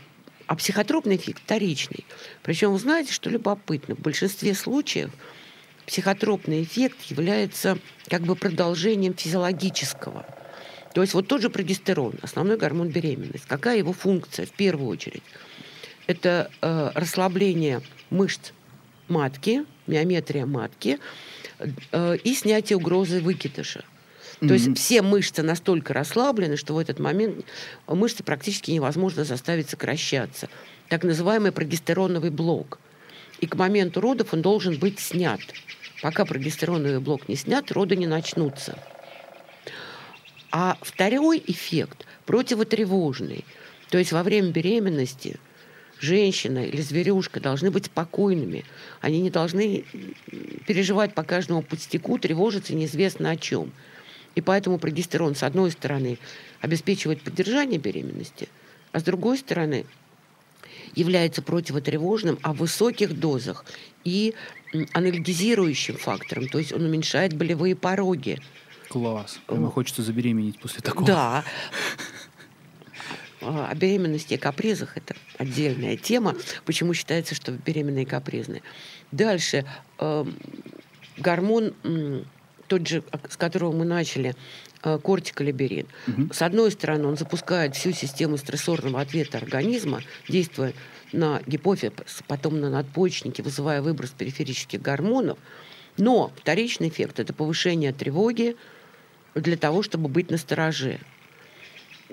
а 0.46 0.56
психотропный 0.56 1.16
эффект 1.16 1.42
вторичный. 1.42 2.04
Причем 2.42 2.72
вы 2.72 2.78
знаете, 2.78 3.12
что 3.12 3.30
любопытно, 3.30 3.94
в 3.94 4.00
большинстве 4.00 4.54
случаев 4.54 5.10
психотропный 5.86 6.62
эффект 6.62 7.00
является 7.04 7.78
как 8.08 8.22
бы 8.22 8.36
продолжением 8.36 9.14
физиологического. 9.14 10.26
То 10.92 11.00
есть 11.00 11.14
вот 11.14 11.26
тот 11.28 11.40
же 11.40 11.48
прогестерон, 11.48 12.14
основной 12.20 12.58
гормон 12.58 12.88
беременности. 12.88 13.46
Какая 13.48 13.78
его 13.78 13.94
функция 13.94 14.44
в 14.44 14.52
первую 14.52 14.88
очередь? 14.88 15.22
это 16.06 16.50
э, 16.60 16.90
расслабление 16.94 17.80
мышц 18.10 18.52
матки, 19.08 19.64
миометрия 19.86 20.46
матки 20.46 20.98
э, 21.92 22.16
и 22.22 22.34
снятие 22.34 22.76
угрозы 22.76 23.20
выкидыша. 23.20 23.84
То 24.40 24.46
mm-hmm. 24.46 24.52
есть 24.52 24.78
все 24.78 25.02
мышцы 25.02 25.42
настолько 25.42 25.94
расслаблены, 25.94 26.56
что 26.56 26.74
в 26.74 26.78
этот 26.78 26.98
момент 26.98 27.44
мышцы 27.86 28.22
практически 28.22 28.70
невозможно 28.70 29.24
заставить 29.24 29.70
сокращаться. 29.70 30.48
Так 30.88 31.04
называемый 31.04 31.52
прогестероновый 31.52 32.30
блок. 32.30 32.78
И 33.40 33.46
к 33.46 33.54
моменту 33.56 34.00
родов 34.00 34.32
он 34.34 34.42
должен 34.42 34.78
быть 34.78 35.00
снят. 35.00 35.40
Пока 36.02 36.24
прогестероновый 36.24 37.00
блок 37.00 37.28
не 37.28 37.36
снят, 37.36 37.70
роды 37.72 37.96
не 37.96 38.06
начнутся. 38.06 38.78
А 40.50 40.76
второй 40.82 41.42
эффект 41.46 42.06
противотревожный. 42.26 43.44
То 43.90 43.98
есть 43.98 44.12
во 44.12 44.22
время 44.22 44.50
беременности 44.50 45.38
женщина 46.04 46.64
или 46.64 46.80
зверюшка 46.80 47.40
должны 47.40 47.70
быть 47.70 47.86
спокойными. 47.86 48.64
Они 49.00 49.20
не 49.20 49.30
должны 49.30 49.84
переживать 50.66 51.14
по 51.14 51.24
каждому 51.24 51.62
пустяку, 51.62 52.18
тревожиться 52.18 52.74
неизвестно 52.74 53.30
о 53.30 53.36
чем. 53.36 53.72
И 54.34 54.40
поэтому 54.40 54.78
прогестерон, 54.78 55.34
с 55.34 55.42
одной 55.42 55.70
стороны, 55.70 56.18
обеспечивает 56.60 57.22
поддержание 57.22 57.78
беременности, 57.78 58.48
а 58.92 59.00
с 59.00 59.02
другой 59.02 59.38
стороны, 59.38 59.86
является 60.94 61.42
противотревожным, 61.42 62.38
а 62.42 62.52
в 62.52 62.58
высоких 62.58 63.18
дозах 63.18 63.64
и 64.04 64.34
анальгезирующим 64.92 65.96
фактором, 65.96 66.48
то 66.48 66.58
есть 66.58 66.72
он 66.72 66.82
уменьшает 66.82 67.34
болевые 67.34 67.76
пороги. 67.76 68.40
Класс. 68.88 69.40
Прямо 69.46 69.70
хочется 69.70 70.02
забеременеть 70.02 70.58
после 70.58 70.80
такого. 70.80 71.06
Да. 71.06 71.44
А, 73.44 73.68
о 73.70 73.74
беременности 73.74 74.34
и 74.34 74.36
капризах 74.36 74.96
это 74.96 75.14
отдельная 75.38 75.96
тема. 75.96 76.34
Почему 76.64 76.94
считается, 76.94 77.34
что 77.34 77.52
беременные 77.52 78.06
капризные? 78.06 78.62
Дальше. 79.12 79.64
Э, 79.98 80.24
гормон, 81.18 81.74
тот 82.66 82.86
же, 82.86 83.04
с 83.28 83.36
которого 83.36 83.72
мы 83.72 83.84
начали, 83.84 84.34
э, 84.82 84.98
кортиколиберин. 84.98 85.86
Угу. 86.08 86.32
С 86.32 86.42
одной 86.42 86.70
стороны, 86.70 87.06
он 87.06 87.16
запускает 87.16 87.76
всю 87.76 87.92
систему 87.92 88.36
стрессорного 88.36 89.00
ответа 89.00 89.38
организма, 89.38 90.02
действуя 90.28 90.72
на 91.12 91.40
гипофиз, 91.46 91.92
потом 92.26 92.60
на 92.60 92.70
надпочечники, 92.70 93.42
вызывая 93.42 93.82
выброс 93.82 94.10
периферических 94.10 94.80
гормонов. 94.80 95.38
Но 95.96 96.32
вторичный 96.36 96.88
эффект– 96.88 97.18
это 97.20 97.32
повышение 97.32 97.92
тревоги 97.92 98.56
для 99.34 99.56
того, 99.56 99.82
чтобы 99.82 100.08
быть 100.08 100.30
на 100.30 100.38
стороже. 100.38 100.98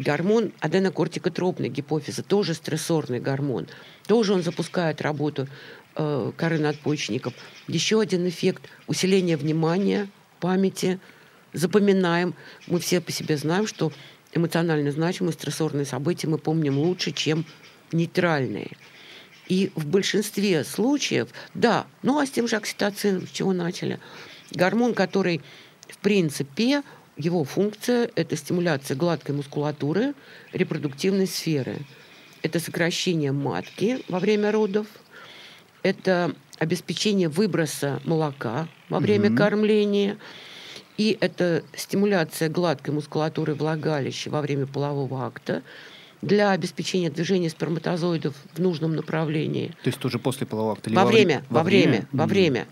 Гормон 0.01 0.51
аденокортикотропный 0.59 1.69
гипофиза, 1.69 2.23
тоже 2.23 2.55
стрессорный 2.55 3.19
гормон. 3.19 3.67
Тоже 4.07 4.33
он 4.33 4.41
запускает 4.41 4.99
работу 5.01 5.47
э, 5.95 6.31
коры 6.35 6.57
надпочечников. 6.57 7.33
Еще 7.67 8.01
один 8.01 8.27
эффект– 8.27 8.63
усиление 8.87 9.37
внимания, 9.37 10.09
памяти. 10.39 10.99
Запоминаем. 11.53 12.33
Мы 12.65 12.79
все 12.79 12.99
по 12.99 13.11
себе 13.11 13.37
знаем, 13.37 13.67
что 13.67 13.91
эмоционально 14.33 14.91
значимые 14.91 15.33
стрессорные 15.33 15.85
события 15.85 16.27
мы 16.27 16.39
помним 16.39 16.79
лучше, 16.79 17.11
чем 17.11 17.45
нейтральные. 17.91 18.71
И 19.47 19.71
в 19.75 19.85
большинстве 19.85 20.63
случаев, 20.63 21.29
да, 21.53 21.85
ну 22.01 22.17
а 22.17 22.25
с 22.25 22.31
тем 22.31 22.47
же 22.47 22.55
окситоцином, 22.55 23.27
с 23.27 23.31
чего 23.31 23.53
начали, 23.53 23.99
гормон, 24.49 24.95
который, 24.95 25.41
в 25.89 25.97
принципе, 25.99 26.81
его 27.21 27.43
функция– 27.43 28.09
это 28.15 28.35
стимуляция 28.35 28.97
гладкой 28.97 29.35
мускулатуры 29.35 30.13
репродуктивной 30.53 31.27
сферы. 31.27 31.77
Это 32.41 32.59
сокращение 32.59 33.31
матки 33.31 34.03
во 34.09 34.19
время 34.19 34.51
родов, 34.51 34.87
это 35.83 36.33
обеспечение 36.57 37.29
выброса 37.29 38.01
молока 38.05 38.67
во 38.89 38.99
время 38.99 39.29
mm-hmm. 39.29 39.37
кормления, 39.37 40.17
и 40.97 41.17
это 41.21 41.63
стимуляция 41.75 42.49
гладкой 42.49 42.93
мускулатуры 42.93 43.53
влагалища 43.53 44.29
во 44.29 44.41
время 44.41 44.65
полового 44.65 45.25
акта 45.25 45.61
для 46.21 46.51
обеспечения 46.51 47.09
движения 47.09 47.49
сперматозоидов 47.49 48.35
в 48.53 48.59
нужном 48.59 48.95
направлении. 48.95 49.67
То 49.83 49.89
есть 49.89 49.99
тоже 49.99 50.19
после 50.19 50.45
полового 50.45 50.73
акта? 50.73 50.89
Во, 50.89 51.03
во 51.03 51.05
время, 51.05 51.43
во 51.49 51.63
время, 51.63 51.87
время, 51.87 52.07
во 52.11 52.25
время. 52.25 52.67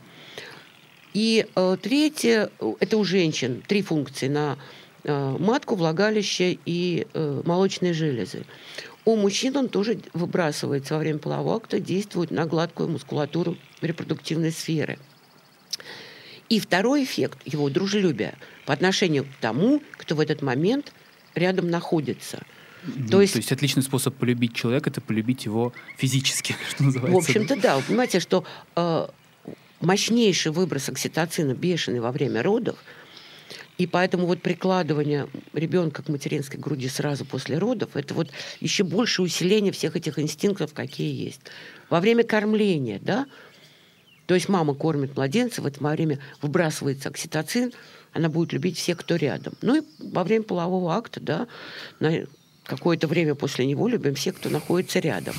И 1.13 1.47
э, 1.55 1.77
третье, 1.81 2.49
это 2.79 2.97
у 2.97 3.03
женщин 3.03 3.63
три 3.67 3.81
функции 3.81 4.27
на 4.27 4.57
э, 5.03 5.37
матку, 5.39 5.75
влагалище 5.75 6.57
и 6.65 7.07
э, 7.13 7.41
молочные 7.45 7.93
железы. 7.93 8.45
У 9.05 9.15
мужчин 9.15 9.57
он 9.57 9.69
тоже 9.69 9.99
выбрасывается 10.13 10.93
во 10.93 10.99
время 10.99 11.19
полового 11.19 11.55
акта, 11.55 11.79
действует 11.79 12.31
на 12.31 12.45
гладкую 12.45 12.89
мускулатуру 12.89 13.57
репродуктивной 13.81 14.51
сферы. 14.51 14.99
И 16.49 16.59
второй 16.59 17.03
эффект 17.03 17.39
его 17.45 17.69
дружелюбия 17.69 18.35
по 18.65 18.73
отношению 18.73 19.25
к 19.25 19.29
тому, 19.39 19.81
кто 19.97 20.15
в 20.15 20.19
этот 20.19 20.41
момент 20.41 20.91
рядом 21.35 21.69
находится. 21.69 22.43
То 23.09 23.21
есть, 23.21 23.33
То 23.33 23.39
есть 23.39 23.51
отличный 23.51 23.83
способ 23.83 24.15
полюбить 24.15 24.53
человека 24.53 24.89
это 24.89 25.01
полюбить 25.01 25.45
его 25.45 25.73
физически, 25.97 26.55
что 26.69 26.83
называется. 26.83 27.15
В 27.15 27.23
общем-то, 27.23 27.55
да. 27.57 27.77
Вы 27.77 27.83
понимаете, 27.83 28.19
что 28.19 28.45
э, 28.75 29.07
мощнейший 29.81 30.51
выброс 30.51 30.89
окситоцина 30.89 31.53
бешеный 31.53 31.99
во 31.99 32.11
время 32.11 32.43
родов, 32.43 32.77
и 33.77 33.87
поэтому 33.87 34.27
вот 34.27 34.41
прикладывание 34.41 35.29
ребенка 35.53 36.03
к 36.03 36.09
материнской 36.09 36.59
груди 36.59 36.89
сразу 36.89 37.25
после 37.25 37.57
родов, 37.57 37.95
это 37.95 38.13
вот 38.13 38.29
еще 38.59 38.83
больше 38.83 39.21
усиление 39.21 39.71
всех 39.71 39.95
этих 39.95 40.19
инстинктов, 40.19 40.73
какие 40.73 41.25
есть. 41.25 41.41
Во 41.89 42.01
время 42.01 42.23
кормления, 42.23 42.99
да, 43.01 43.25
то 44.25 44.35
есть 44.35 44.49
мама 44.49 44.75
кормит 44.75 45.15
младенца, 45.15 45.61
в 45.61 45.65
это 45.65 45.81
время 45.81 46.19
выбрасывается 46.41 47.09
окситоцин, 47.09 47.71
она 48.11 48.27
будет 48.27 48.53
любить 48.53 48.77
всех, 48.77 48.97
кто 48.99 49.15
рядом. 49.15 49.53
Ну 49.61 49.81
и 49.81 49.85
во 49.99 50.23
время 50.23 50.43
полового 50.43 50.93
акта, 50.93 51.19
да, 51.21 51.47
какое-то 52.69 53.07
время 53.07 53.35
после 53.35 53.65
него 53.65 53.87
любим 53.87 54.13
всех, 54.15 54.35
кто 54.35 54.49
находится 54.49 54.99
рядом. 54.99 55.33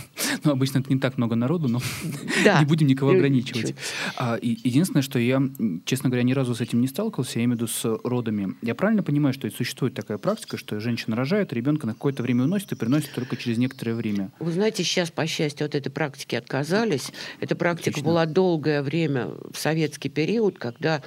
Ну, 0.44 0.50
обычно 0.50 0.80
это 0.80 0.92
не 0.92 0.98
так 0.98 1.16
много 1.16 1.36
народу, 1.36 1.68
но 1.68 1.80
да. 2.44 2.58
не 2.60 2.66
будем 2.66 2.86
никого 2.86 3.12
ограничивать. 3.12 3.74
А, 4.16 4.36
и, 4.36 4.58
единственное, 4.64 5.02
что 5.02 5.18
я, 5.18 5.40
честно 5.84 6.10
говоря, 6.10 6.24
ни 6.24 6.32
разу 6.32 6.54
с 6.54 6.60
этим 6.60 6.80
не 6.80 6.88
сталкивался, 6.88 7.38
я 7.38 7.44
имею 7.44 7.58
в 7.58 7.62
виду 7.62 7.72
с 7.72 8.00
родами. 8.04 8.56
Я 8.62 8.74
правильно 8.74 9.02
понимаю, 9.02 9.32
что 9.32 9.50
существует 9.50 9.94
такая 9.94 10.18
практика, 10.18 10.56
что 10.56 10.80
женщина 10.80 11.16
рожает, 11.16 11.52
ребенка 11.52 11.86
на 11.86 11.94
какое-то 11.94 12.22
время 12.22 12.44
уносит 12.44 12.72
и 12.72 12.74
приносит 12.74 13.12
только 13.12 13.36
через 13.36 13.58
некоторое 13.58 13.94
время? 13.94 14.32
Вы 14.40 14.52
знаете, 14.52 14.82
сейчас, 14.82 15.10
по 15.10 15.26
счастью, 15.26 15.66
от 15.66 15.74
этой 15.74 15.90
практики 15.90 16.34
отказались. 16.34 17.12
Эта 17.40 17.54
практика 17.54 17.90
Отлично. 17.90 18.08
была 18.08 18.26
долгое 18.26 18.82
время 18.82 19.28
в 19.52 19.56
советский 19.56 20.08
период, 20.08 20.58
когда 20.58 21.02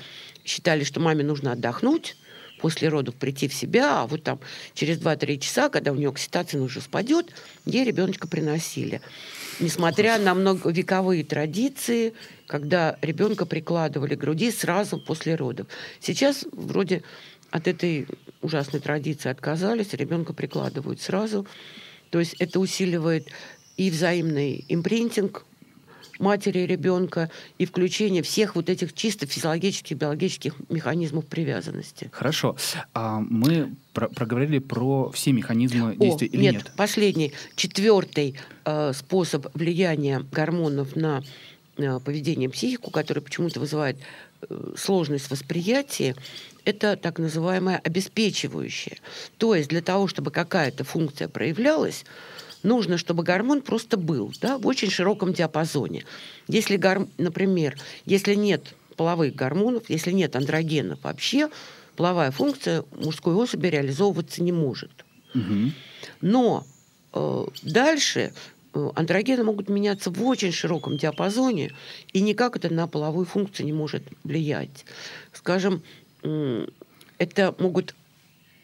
считали, 0.46 0.84
что 0.84 1.00
маме 1.00 1.24
нужно 1.24 1.52
отдохнуть, 1.52 2.16
после 2.64 2.88
родов 2.88 3.16
прийти 3.16 3.50
в 3.50 3.54
себя, 3.54 4.04
а 4.04 4.08
вот 4.08 4.24
там 4.24 4.40
через 4.74 4.98
2-3 4.98 5.38
часа, 5.38 5.68
когда 5.68 5.92
у 5.92 5.96
нее 5.96 6.08
окситоцин 6.08 6.62
уже 6.62 6.80
спадет, 6.80 7.34
ей 7.66 7.84
ребеночка 7.84 8.26
приносили. 8.26 9.02
Несмотря 9.60 10.18
на 10.18 10.34
многовековые 10.34 11.26
традиции, 11.26 12.14
когда 12.48 12.98
ребенка 13.02 13.46
прикладывали 13.46 14.16
к 14.16 14.20
груди 14.20 14.50
сразу 14.50 14.98
после 14.98 15.36
родов. 15.36 15.68
Сейчас 16.00 16.46
вроде 16.54 17.04
от 17.52 17.68
этой 17.68 18.08
ужасной 18.42 18.80
традиции 18.80 19.28
отказались, 19.28 19.92
ребенка 19.92 20.32
прикладывают 20.32 21.02
сразу. 21.02 21.46
То 22.12 22.20
есть 22.20 22.36
это 22.40 22.62
усиливает 22.62 23.28
и 23.76 23.92
взаимный 23.92 24.64
импринтинг 24.70 25.46
матери 26.20 26.60
и 26.60 26.68
ребенка 26.68 27.30
и 27.58 27.66
включение 27.66 28.24
всех 28.24 28.56
вот 28.56 28.70
этих 28.70 28.94
чисто 28.94 29.26
физиологических, 29.26 29.98
биологических 29.98 30.56
механизмов 30.70 31.26
привязанности. 31.26 32.10
Хорошо. 32.12 32.56
А 32.94 33.20
мы 33.20 33.74
про 33.94 34.08
проговорили 34.10 34.60
про 34.60 35.12
все 35.12 35.32
механизмы 35.32 35.96
действия 35.96 36.28
О, 36.28 36.32
или 36.32 36.42
нет? 36.42 36.54
Нет, 36.54 36.72
последний, 36.76 37.34
четвертый 37.56 38.36
э, 38.66 38.94
способ 38.94 39.48
влияния 39.54 40.26
гормонов 40.32 40.96
на 40.96 41.24
э, 41.78 42.00
поведение 42.00 42.50
психику, 42.50 42.92
который 42.92 43.22
почему-то 43.22 43.60
вызывает 43.60 43.98
э, 44.42 44.74
сложность 44.78 45.30
восприятия, 45.30 46.16
это 46.66 46.96
так 46.96 47.20
называемое 47.20 47.82
обеспечивающее. 47.84 48.98
То 49.38 49.56
есть 49.56 49.70
для 49.70 49.82
того, 49.82 50.08
чтобы 50.08 50.32
какая-то 50.32 50.84
функция 50.84 51.28
проявлялась, 51.28 52.06
нужно, 52.64 52.98
чтобы 52.98 53.24
гормон 53.24 53.62
просто 53.62 53.98
был 53.98 54.34
да, 54.42 54.58
в 54.58 54.66
очень 54.66 54.90
широком 54.90 55.34
диапазоне. 55.34 56.06
Если, 56.48 56.78
гор... 56.78 57.08
например, 57.18 57.78
если 58.06 58.34
нет 58.34 58.74
половых 58.96 59.36
гормонов, 59.36 59.90
если 59.90 60.12
нет 60.12 60.36
андрогенов 60.36 61.00
вообще, 61.04 61.50
половая 61.96 62.32
функция 62.32 62.84
мужской 62.92 63.34
особи 63.36 63.68
реализовываться 63.68 64.42
не 64.42 64.52
может. 64.52 64.92
Угу. 65.36 65.72
Но 66.22 66.66
э, 67.14 67.46
дальше 67.64 68.34
э, 68.74 68.90
андрогены 68.96 69.44
могут 69.44 69.70
меняться 69.70 70.10
в 70.10 70.24
очень 70.26 70.52
широком 70.52 70.98
диапазоне, 70.98 71.72
и 72.14 72.22
никак 72.22 72.56
это 72.56 72.74
на 72.74 72.88
половую 72.88 73.26
функцию 73.26 73.66
не 73.66 73.74
может 73.74 74.04
влиять. 74.24 74.86
Скажем, 75.34 75.82
это 77.18 77.56
могут 77.60 77.96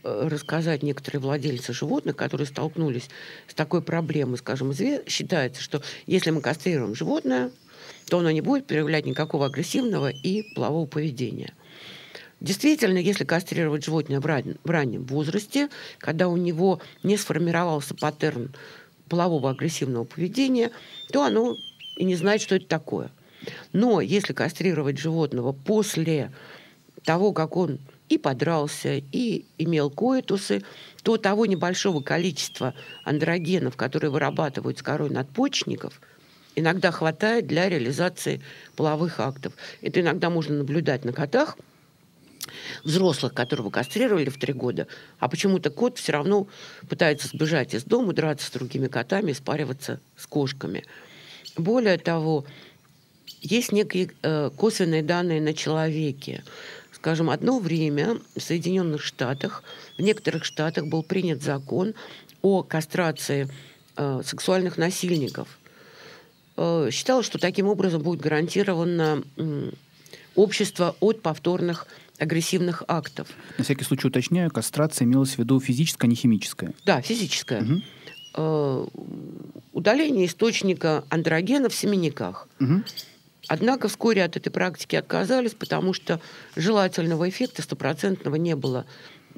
рассказать 0.04 0.84
некоторые 0.84 1.22
владельцы 1.22 1.74
животных, 1.74 2.16
которые 2.16 2.48
столкнулись 2.48 3.10
с 3.48 3.54
такой 3.54 3.82
проблемой. 3.82 4.38
Скажем, 4.38 4.74
считается, 4.74 5.62
что 5.62 5.82
если 6.06 6.32
мы 6.32 6.42
кастрируем 6.42 6.96
животное, 6.96 7.52
то 8.10 8.20
оно 8.20 8.32
не 8.32 8.42
будет 8.42 8.66
проявлять 8.66 9.06
никакого 9.06 9.48
агрессивного 9.48 10.10
и 10.10 10.54
полового 10.54 10.86
поведения. 10.86 11.54
Действительно, 12.40 12.98
если 12.98 13.26
кастрировать 13.26 13.84
животное 13.84 14.22
в, 14.22 14.26
ран, 14.26 14.58
в 14.64 14.70
раннем 14.70 15.04
возрасте, 15.06 15.70
когда 15.98 16.30
у 16.30 16.38
него 16.38 16.82
не 17.04 17.18
сформировался 17.18 17.96
паттерн 17.96 18.54
полового 19.10 19.50
агрессивного 19.50 20.06
поведения, 20.06 20.72
то 21.12 21.24
оно 21.24 21.58
и 21.98 22.06
не 22.06 22.16
знает, 22.16 22.42
что 22.42 22.56
это 22.56 22.66
такое. 22.66 23.12
Но 23.74 24.00
если 24.00 24.34
кастрировать 24.34 24.98
животного 24.98 25.52
после 25.52 26.32
того, 27.04 27.34
как 27.34 27.58
он 27.58 27.80
и 28.10 28.18
подрался, 28.18 29.02
и 29.12 29.46
имел 29.58 29.90
коитусы, 29.90 30.64
то 31.04 31.18
того 31.18 31.46
небольшого 31.46 32.02
количества 32.02 32.74
андрогенов, 33.04 33.78
которые 33.78 34.12
вырабатывают 34.12 34.80
с 34.80 34.82
корой 34.82 35.10
надпочечников, 35.10 36.02
иногда 36.56 36.92
хватает 36.92 37.48
для 37.48 37.70
реализации 37.70 38.42
половых 38.76 39.20
актов. 39.20 39.54
Это 39.82 40.02
иногда 40.02 40.30
можно 40.30 40.58
наблюдать 40.58 41.06
на 41.06 41.14
котах, 41.14 41.58
взрослых, 42.84 43.34
которого 43.34 43.70
кастрировали 43.70 44.30
в 44.30 44.40
три 44.40 44.54
года, 44.54 44.88
а 45.20 45.30
почему-то 45.30 45.70
кот 45.70 45.98
все 45.98 46.14
равно 46.14 46.48
пытается 46.90 47.28
сбежать 47.28 47.74
из 47.74 47.84
дома, 47.84 48.14
драться 48.14 48.48
с 48.48 48.52
другими 48.52 48.88
котами, 48.88 49.34
спариваться 49.34 50.00
с 50.18 50.26
кошками. 50.26 50.86
Более 51.56 51.98
того, 51.98 52.46
есть 53.42 53.72
некие 53.72 54.12
э, 54.22 54.50
косвенные 54.56 55.04
данные 55.04 55.42
на 55.42 55.54
человеке. 55.54 56.44
Скажем, 57.02 57.30
одно 57.30 57.60
время 57.60 58.18
в 58.36 58.42
Соединенных 58.42 59.02
Штатах, 59.02 59.64
в 59.98 60.02
некоторых 60.02 60.44
штатах 60.44 60.88
был 60.88 61.02
принят 61.02 61.42
закон 61.42 61.94
о 62.42 62.62
кастрации 62.62 63.48
э, 63.96 64.22
сексуальных 64.26 64.78
насильников. 64.78 65.48
Э, 66.58 66.90
считалось, 66.92 67.26
что 67.26 67.40
таким 67.40 67.68
образом 67.68 68.02
будет 68.02 68.20
гарантировано 68.20 69.24
э, 69.38 69.72
общество 70.36 70.98
от 71.00 71.22
повторных 71.22 71.88
агрессивных 72.18 72.84
актов. 72.90 73.30
На 73.58 73.64
всякий 73.64 73.86
случай 73.86 74.08
уточняю, 74.08 74.52
кастрация 74.52 75.06
имелась 75.06 75.36
в 75.36 75.38
виду 75.38 75.58
физическая, 75.62 76.10
а 76.10 76.10
не 76.10 76.16
химическая. 76.18 76.74
Да, 76.86 77.02
физическая. 77.02 77.64
Угу. 77.64 77.82
Э, 78.36 78.88
удаление 79.72 80.26
источника 80.26 81.06
андрогена 81.08 81.70
в 81.70 81.76
семенниках. 81.76 82.50
Угу. 82.60 82.84
Однако 83.50 83.88
вскоре 83.88 84.24
от 84.24 84.38
этой 84.38 84.52
практики 84.52 84.96
отказались, 84.96 85.56
потому 85.56 85.92
что 85.92 86.22
желательного 86.56 87.28
эффекта 87.28 87.64
стопроцентного 87.64 88.36
не 88.36 88.56
было 88.56 88.86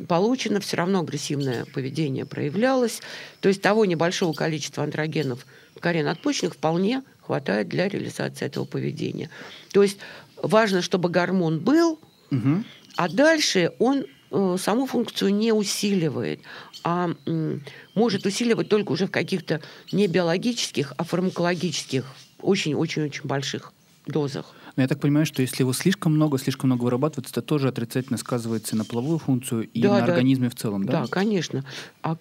получено, 0.09 0.59
все 0.59 0.75
равно 0.75 0.99
агрессивное 0.99 1.63
поведение 1.63 2.25
проявлялось. 2.25 3.01
То 3.39 3.47
есть 3.47 3.61
того 3.61 3.85
небольшого 3.85 4.33
количества 4.33 4.83
андрогенов 4.83 5.47
в 5.77 5.79
коре 5.79 6.03
надпочечников 6.03 6.57
вполне 6.57 7.03
хватает 7.21 7.69
для 7.69 7.87
реализации 7.87 8.45
этого 8.45 8.65
поведения. 8.65 9.29
То 9.71 9.81
есть 9.81 9.97
важно, 10.35 10.81
чтобы 10.81 11.07
гормон 11.07 11.61
был, 11.61 11.97
угу. 12.31 12.65
а 12.97 13.07
дальше 13.07 13.71
он 13.79 14.05
э, 14.31 14.57
саму 14.59 14.87
функцию 14.87 15.33
не 15.33 15.53
усиливает, 15.53 16.41
а 16.83 17.11
э, 17.25 17.59
может 17.95 18.25
усиливать 18.25 18.67
только 18.67 18.91
уже 18.91 19.07
в 19.07 19.11
каких-то 19.11 19.61
не 19.93 20.07
биологических, 20.07 20.93
а 20.97 21.05
фармакологических, 21.05 22.05
очень-очень-очень 22.41 23.23
больших 23.23 23.71
дозах. 24.07 24.53
Но 24.75 24.83
я 24.83 24.87
так 24.87 24.99
понимаю, 24.99 25.25
что 25.25 25.41
если 25.41 25.63
его 25.63 25.73
слишком 25.73 26.13
много, 26.13 26.37
слишком 26.37 26.69
много 26.69 26.83
вырабатывается, 26.83 27.31
это 27.31 27.41
тоже 27.41 27.67
отрицательно 27.67 28.17
сказывается 28.17 28.75
на 28.75 28.85
половую 28.85 29.19
функцию 29.19 29.69
и 29.69 29.81
да, 29.81 29.99
на 29.99 30.05
да. 30.05 30.05
организме 30.05 30.49
в 30.49 30.55
целом, 30.55 30.85
да? 30.85 31.01
Да, 31.01 31.07
конечно. 31.07 31.65
А 32.01 32.17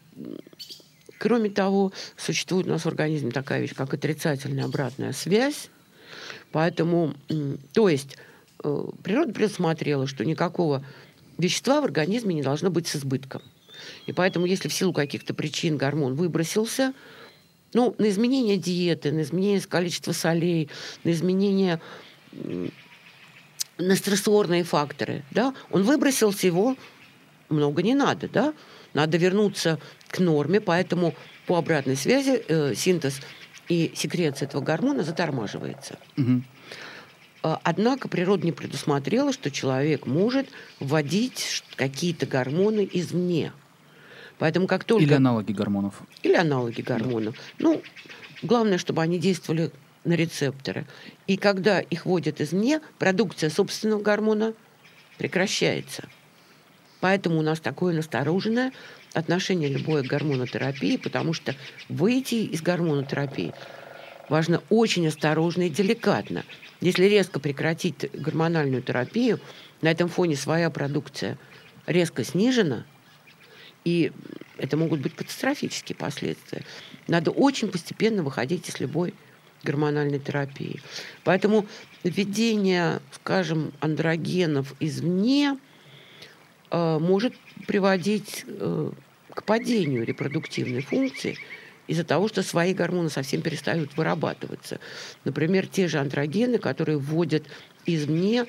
кроме 1.18 1.50
того, 1.50 1.92
существует 2.16 2.66
у 2.66 2.70
нас 2.70 2.82
в 2.82 2.86
организме 2.86 3.30
такая 3.30 3.60
вещь, 3.60 3.74
как 3.74 3.94
отрицательная 3.94 4.64
обратная 4.64 5.12
связь. 5.12 5.70
Поэтому, 6.50 7.14
то 7.72 7.88
есть, 7.88 8.16
э, 8.64 8.84
природа 9.04 9.32
предусмотрела, 9.32 10.06
что 10.06 10.24
никакого 10.24 10.84
вещества 11.38 11.80
в 11.80 11.84
организме 11.84 12.34
не 12.34 12.42
должно 12.42 12.70
быть 12.70 12.88
с 12.88 12.96
избытком. 12.96 13.42
И 14.06 14.12
поэтому, 14.12 14.46
если 14.46 14.68
в 14.68 14.72
силу 14.72 14.92
каких-то 14.92 15.34
причин 15.34 15.76
гормон 15.76 16.14
выбросился, 16.14 16.92
ну, 17.72 17.94
на 17.98 18.08
изменение 18.08 18.56
диеты, 18.56 19.12
на 19.12 19.22
изменение 19.22 19.60
количества 19.60 20.12
солей, 20.12 20.68
на 21.04 21.10
изменение 21.10 21.80
на 23.78 23.96
стрессорные 23.96 24.62
факторы, 24.62 25.24
да, 25.30 25.54
он 25.70 25.82
выбросился, 25.82 26.46
его 26.46 26.76
много 27.48 27.82
не 27.82 27.94
надо, 27.94 28.28
да, 28.28 28.54
надо 28.94 29.16
вернуться 29.16 29.78
к 30.08 30.18
норме, 30.18 30.60
поэтому 30.60 31.14
по 31.46 31.56
обратной 31.56 31.96
связи 31.96 32.42
э, 32.46 32.74
синтез 32.74 33.20
и 33.68 33.92
секреция 33.94 34.48
этого 34.48 34.62
гормона 34.62 35.02
затормаживается. 35.02 35.98
Угу. 36.16 36.42
Однако 37.42 38.08
природа 38.08 38.44
не 38.44 38.52
предусмотрела, 38.52 39.32
что 39.32 39.50
человек 39.50 40.06
может 40.06 40.48
вводить 40.78 41.62
какие-то 41.76 42.26
гормоны 42.26 42.88
извне. 42.92 43.52
Поэтому 44.40 44.66
как 44.66 44.84
только... 44.84 45.04
Или 45.04 45.12
аналоги 45.12 45.52
гормонов. 45.52 46.00
Или 46.22 46.34
аналоги 46.34 46.80
гормонов. 46.80 47.36
Ну, 47.58 47.82
главное, 48.42 48.78
чтобы 48.78 49.02
они 49.02 49.18
действовали 49.18 49.70
на 50.04 50.14
рецепторы. 50.14 50.86
И 51.26 51.36
когда 51.36 51.80
их 51.80 52.06
вводят 52.06 52.40
извне, 52.40 52.80
продукция 52.98 53.50
собственного 53.50 54.00
гормона 54.00 54.54
прекращается. 55.18 56.08
Поэтому 57.00 57.38
у 57.38 57.42
нас 57.42 57.60
такое 57.60 57.94
настороженное 57.94 58.72
отношение 59.12 59.68
любое 59.68 60.02
к 60.02 60.06
гормонотерапии, 60.06 60.96
потому 60.96 61.34
что 61.34 61.54
выйти 61.90 62.36
из 62.36 62.62
гормонотерапии 62.62 63.52
важно 64.30 64.62
очень 64.70 65.06
осторожно 65.06 65.64
и 65.64 65.68
деликатно. 65.68 66.44
Если 66.80 67.04
резко 67.04 67.40
прекратить 67.40 68.10
гормональную 68.14 68.82
терапию, 68.82 69.38
на 69.82 69.90
этом 69.90 70.08
фоне 70.08 70.36
своя 70.36 70.70
продукция 70.70 71.36
резко 71.86 72.24
снижена– 72.24 72.86
и 73.84 74.12
это 74.58 74.76
могут 74.76 75.00
быть 75.00 75.14
катастрофические 75.14 75.96
последствия. 75.96 76.64
Надо 77.08 77.30
очень 77.30 77.68
постепенно 77.68 78.22
выходить 78.22 78.68
из 78.68 78.78
любой 78.80 79.14
гормональной 79.62 80.18
терапии. 80.18 80.80
Поэтому 81.24 81.66
введение, 82.02 83.00
скажем, 83.12 83.72
андрогенов 83.80 84.74
извне 84.80 85.58
э, 86.70 86.98
может 86.98 87.34
приводить 87.66 88.44
э, 88.46 88.90
к 89.34 89.44
падению 89.44 90.04
репродуктивной 90.04 90.82
функции 90.82 91.36
из-за 91.86 92.04
того, 92.04 92.28
что 92.28 92.42
свои 92.42 92.72
гормоны 92.72 93.10
совсем 93.10 93.42
перестают 93.42 93.96
вырабатываться. 93.96 94.78
Например, 95.24 95.66
те 95.66 95.88
же 95.88 95.98
андрогены, 95.98 96.58
которые 96.58 96.98
вводят 96.98 97.44
извне, 97.84 98.46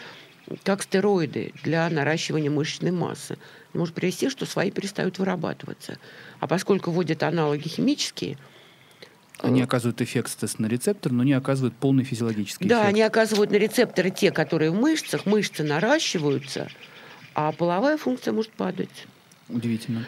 как 0.64 0.84
стероиды 0.84 1.54
для 1.64 1.90
наращивания 1.90 2.50
мышечной 2.50 2.92
массы 2.92 3.38
может 3.74 3.96
привести, 3.96 4.30
что 4.30 4.46
свои 4.46 4.72
перестают 4.72 5.20
вырабатываться. 5.20 5.98
А 6.40 6.48
поскольку 6.48 6.92
вводят 6.92 7.24
аналоги 7.24 7.68
химические, 7.68 8.38
они 9.40 9.62
э, 9.62 9.64
оказывают 9.64 10.02
эффект 10.02 10.38
на 10.60 10.68
рецептор, 10.68 11.12
но 11.12 11.24
не 11.24 11.34
оказывают 11.34 11.74
полный 11.76 12.04
физиологический 12.04 12.68
да, 12.68 12.76
эффект. 12.76 12.84
Да, 12.84 12.90
они 12.90 13.02
оказывают 13.02 13.52
на 13.52 13.56
рецепторы 13.56 14.12
те, 14.12 14.32
которые 14.32 14.72
в 14.72 14.76
мышцах. 14.76 15.26
Мышцы 15.26 15.64
наращиваются, 15.64 16.70
а 17.34 17.52
половая 17.52 17.98
функция 17.98 18.34
может 18.34 18.52
падать. 18.52 19.08
Удивительно. 19.50 20.06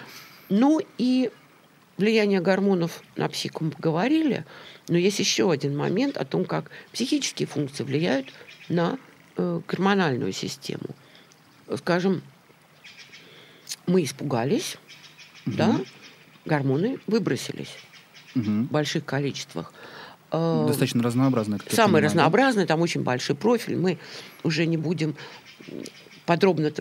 Ну 0.49 0.81
и 0.97 1.31
влияние 1.97 2.41
гормонов 2.41 3.01
на 3.15 3.27
психику 3.27 3.65
мы 3.65 3.71
поговорили, 3.71 4.45
но 4.87 4.97
есть 4.97 5.19
еще 5.19 5.51
один 5.51 5.75
момент 5.75 6.17
о 6.17 6.25
том, 6.25 6.45
как 6.45 6.69
психические 6.91 7.47
функции 7.47 7.83
влияют 7.83 8.31
на 8.69 8.97
гормональную 9.37 10.31
систему. 10.33 10.95
Скажем, 11.77 12.21
мы 13.87 14.03
испугались, 14.03 14.77
угу. 15.45 15.55
да, 15.55 15.79
гормоны 16.45 16.99
выбросились 17.07 17.75
угу. 18.35 18.43
в 18.43 18.71
больших 18.71 19.05
количествах. 19.05 19.73
Э, 20.31 20.65
Достаточно 20.67 21.03
разнообразно. 21.03 21.59
Самый 21.69 22.01
разнообразный, 22.01 22.65
там 22.65 22.81
очень 22.81 23.03
большой 23.03 23.35
профиль. 23.35 23.77
Мы 23.77 23.97
уже 24.43 24.65
не 24.65 24.77
будем 24.77 25.15
подробно 26.25 26.71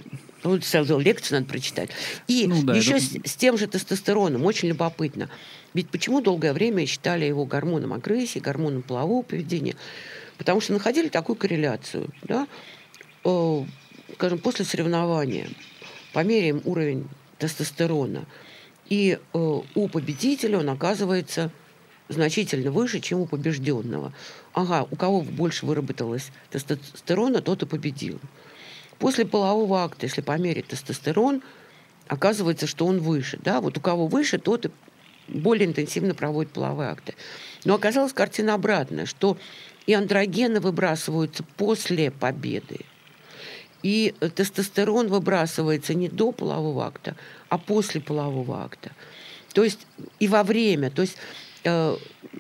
ну, 0.45 0.59
целую 0.59 1.01
лекцию 1.01 1.41
надо 1.41 1.51
прочитать. 1.51 1.91
И 2.29 2.47
ну, 2.47 2.63
да, 2.63 2.75
еще 2.75 2.97
это... 2.97 3.05
с, 3.05 3.33
с 3.33 3.37
тем 3.37 3.59
же 3.59 3.67
тестостероном, 3.67 4.45
очень 4.45 4.69
любопытно. 4.69 5.29
Ведь 5.75 5.89
почему 5.89 6.21
долгое 6.21 6.53
время 6.53 6.87
считали 6.87 7.25
его 7.25 7.45
гормоном 7.45 7.93
агрессии, 7.93 8.39
гормоном 8.39 8.83
полового 8.83 9.23
поведения? 9.23 9.77
Потому 10.43 10.61
что 10.61 10.73
находили 10.73 11.09
такую 11.09 11.37
корреляцию. 11.37 12.11
Да? 12.23 12.49
Э, 13.25 13.65
скажем, 14.15 14.41
после 14.41 14.65
соревнования 14.65 15.49
померяем 16.13 16.61
уровень 16.65 17.09
тестостерона, 17.39 18.27
и 18.89 19.21
э, 19.21 19.39
у 19.39 19.89
победителя 19.89 20.59
он 20.59 20.69
оказывается 20.69 21.53
значительно 22.09 22.73
выше, 22.73 22.99
чем 22.99 23.21
у 23.21 23.27
побежденного. 23.27 24.13
Ага, 24.53 24.85
у 24.91 24.97
кого 24.97 25.21
больше 25.21 25.65
выработалось 25.65 26.33
тестостерона, 26.51 27.41
тот 27.41 27.63
и 27.63 27.67
победил. 27.67 28.19
После 28.99 29.25
полового 29.25 29.85
акта, 29.85 30.07
если 30.07 30.23
померить 30.23 30.67
тестостерон, 30.67 31.41
оказывается, 32.09 32.67
что 32.67 32.87
он 32.87 32.99
выше. 32.99 33.39
Да? 33.45 33.61
Вот 33.61 33.79
у 33.79 33.81
кого 33.81 34.09
выше, 34.09 34.39
тот 34.39 34.67
и 34.67 34.71
более 35.29 35.69
интенсивно 35.69 36.15
проводит 36.15 36.51
половые 36.51 36.91
акты. 36.91 37.15
Но 37.65 37.75
оказалась 37.75 38.13
картина 38.13 38.55
обратная, 38.55 39.07
что 39.07 39.37
и 39.87 39.95
андрогены 39.95 40.61
выбрасываются 40.61 41.45
после 41.57 42.11
победы, 42.11 42.81
и 43.83 44.15
тестостерон 44.35 45.09
выбрасывается 45.09 45.95
не 45.95 46.09
до 46.09 46.33
полового 46.33 46.87
акта, 46.87 47.17
а 47.49 47.59
после 47.59 48.01
полового 48.01 48.63
акта. 48.63 48.93
То 49.53 49.65
есть 49.65 49.87
и 50.19 50.29
во 50.29 50.45
время. 50.45 50.91
То 50.91 51.03
есть 51.03 51.17
э, 51.65 51.97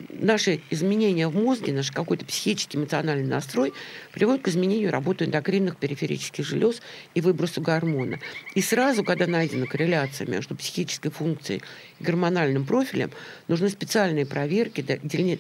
наши 0.09 0.61
изменения 0.71 1.29
в 1.29 1.35
мозге, 1.35 1.73
наш 1.73 1.91
какой-то 1.91 2.25
психический 2.25 2.79
эмоциональный 2.79 3.27
настрой 3.27 3.73
приводят 4.13 4.43
к 4.43 4.49
изменению 4.49 4.91
работы 4.91 5.25
эндокринных 5.25 5.77
периферических 5.77 6.47
желез 6.47 6.81
и 7.15 7.21
выбросу 7.21 7.61
гормона. 7.61 8.19
И 8.55 8.63
сразу, 8.63 9.05
когда 9.05 9.27
найдена 9.27 9.67
корреляция 9.67 10.27
между 10.27 10.55
психической 10.55 11.11
функцией 11.11 11.63
и 11.99 12.05
гормональным 12.05 12.65
профилем, 12.65 13.11
нужны 13.49 13.69
специальные 13.69 14.27
проверки, 14.27 14.83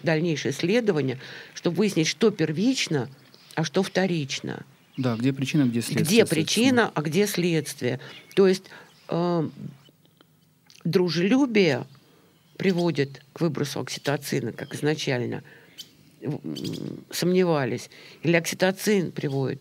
дальнейшее 0.03 0.53
исследование, 0.53 1.18
чтобы 1.55 1.76
выяснить, 1.76 2.07
что 2.07 2.30
первично, 2.30 3.09
а 3.55 3.64
что 3.64 3.83
вторично. 3.83 4.64
Да, 4.97 5.16
где 5.16 5.33
причина, 5.33 5.64
где 5.64 5.80
следствие. 5.80 6.05
Где 6.05 6.26
причина, 6.26 6.91
а 6.95 7.03
где 7.03 7.26
следствие. 7.26 7.99
То 8.35 8.47
есть 8.47 8.64
э, 9.09 9.49
дружелюбие 10.85 11.87
приводит 12.63 13.21
к 13.33 13.41
выбросу 13.41 13.81
окситоцина, 13.81 14.53
как 14.53 14.73
изначально 14.77 15.43
сомневались, 17.11 17.91
или 18.23 18.37
окситоцин 18.37 19.11
приводит 19.11 19.61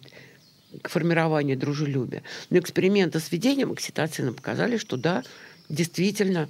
к 0.83 0.87
формированию 0.87 1.57
дружелюбия. 1.57 2.21
Но 2.51 2.59
эксперименты 2.59 3.19
с 3.19 3.31
введением 3.31 3.71
окситоцина 3.71 4.33
показали, 4.33 4.77
что 4.77 4.97
да, 4.97 5.23
действительно, 5.67 6.47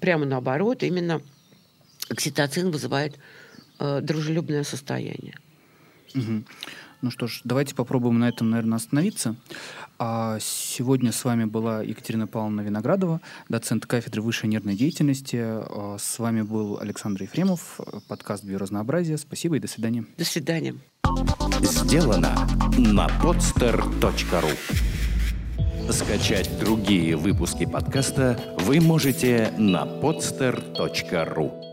прямо 0.00 0.24
наоборот, 0.24 0.84
именно 0.84 1.20
окситоцин 2.08 2.70
вызывает 2.70 3.18
э, 3.80 3.98
дружелюбное 4.00 4.62
состояние. 4.62 5.34
Угу. 6.14 6.44
Ну 7.00 7.10
что 7.10 7.26
ж, 7.26 7.40
давайте 7.44 7.74
попробуем 7.74 8.18
на 8.18 8.28
этом, 8.28 8.50
наверное, 8.50 8.76
остановиться. 8.76 9.36
А 9.98 10.38
сегодня 10.40 11.12
с 11.12 11.24
вами 11.24 11.44
была 11.44 11.82
Екатерина 11.82 12.26
Павловна 12.26 12.60
Виноградова, 12.60 13.20
доцент 13.48 13.86
кафедры 13.86 14.22
высшей 14.22 14.48
нервной 14.48 14.76
деятельности. 14.76 15.36
А 15.40 15.96
с 15.98 16.18
вами 16.18 16.42
был 16.42 16.78
Александр 16.80 17.22
Ефремов, 17.22 17.80
подкаст 18.08 18.44
«Биоразнообразие». 18.44 19.18
Спасибо 19.18 19.56
и 19.56 19.60
до 19.60 19.68
свидания. 19.68 20.06
До 20.16 20.24
свидания. 20.24 20.74
Сделано 21.62 22.34
на 22.76 23.06
podster.ru 23.22 24.56
Скачать 25.90 26.58
другие 26.58 27.16
выпуски 27.16 27.64
подкаста 27.64 28.38
вы 28.58 28.80
можете 28.80 29.52
на 29.56 29.84
podster.ru 29.84 31.67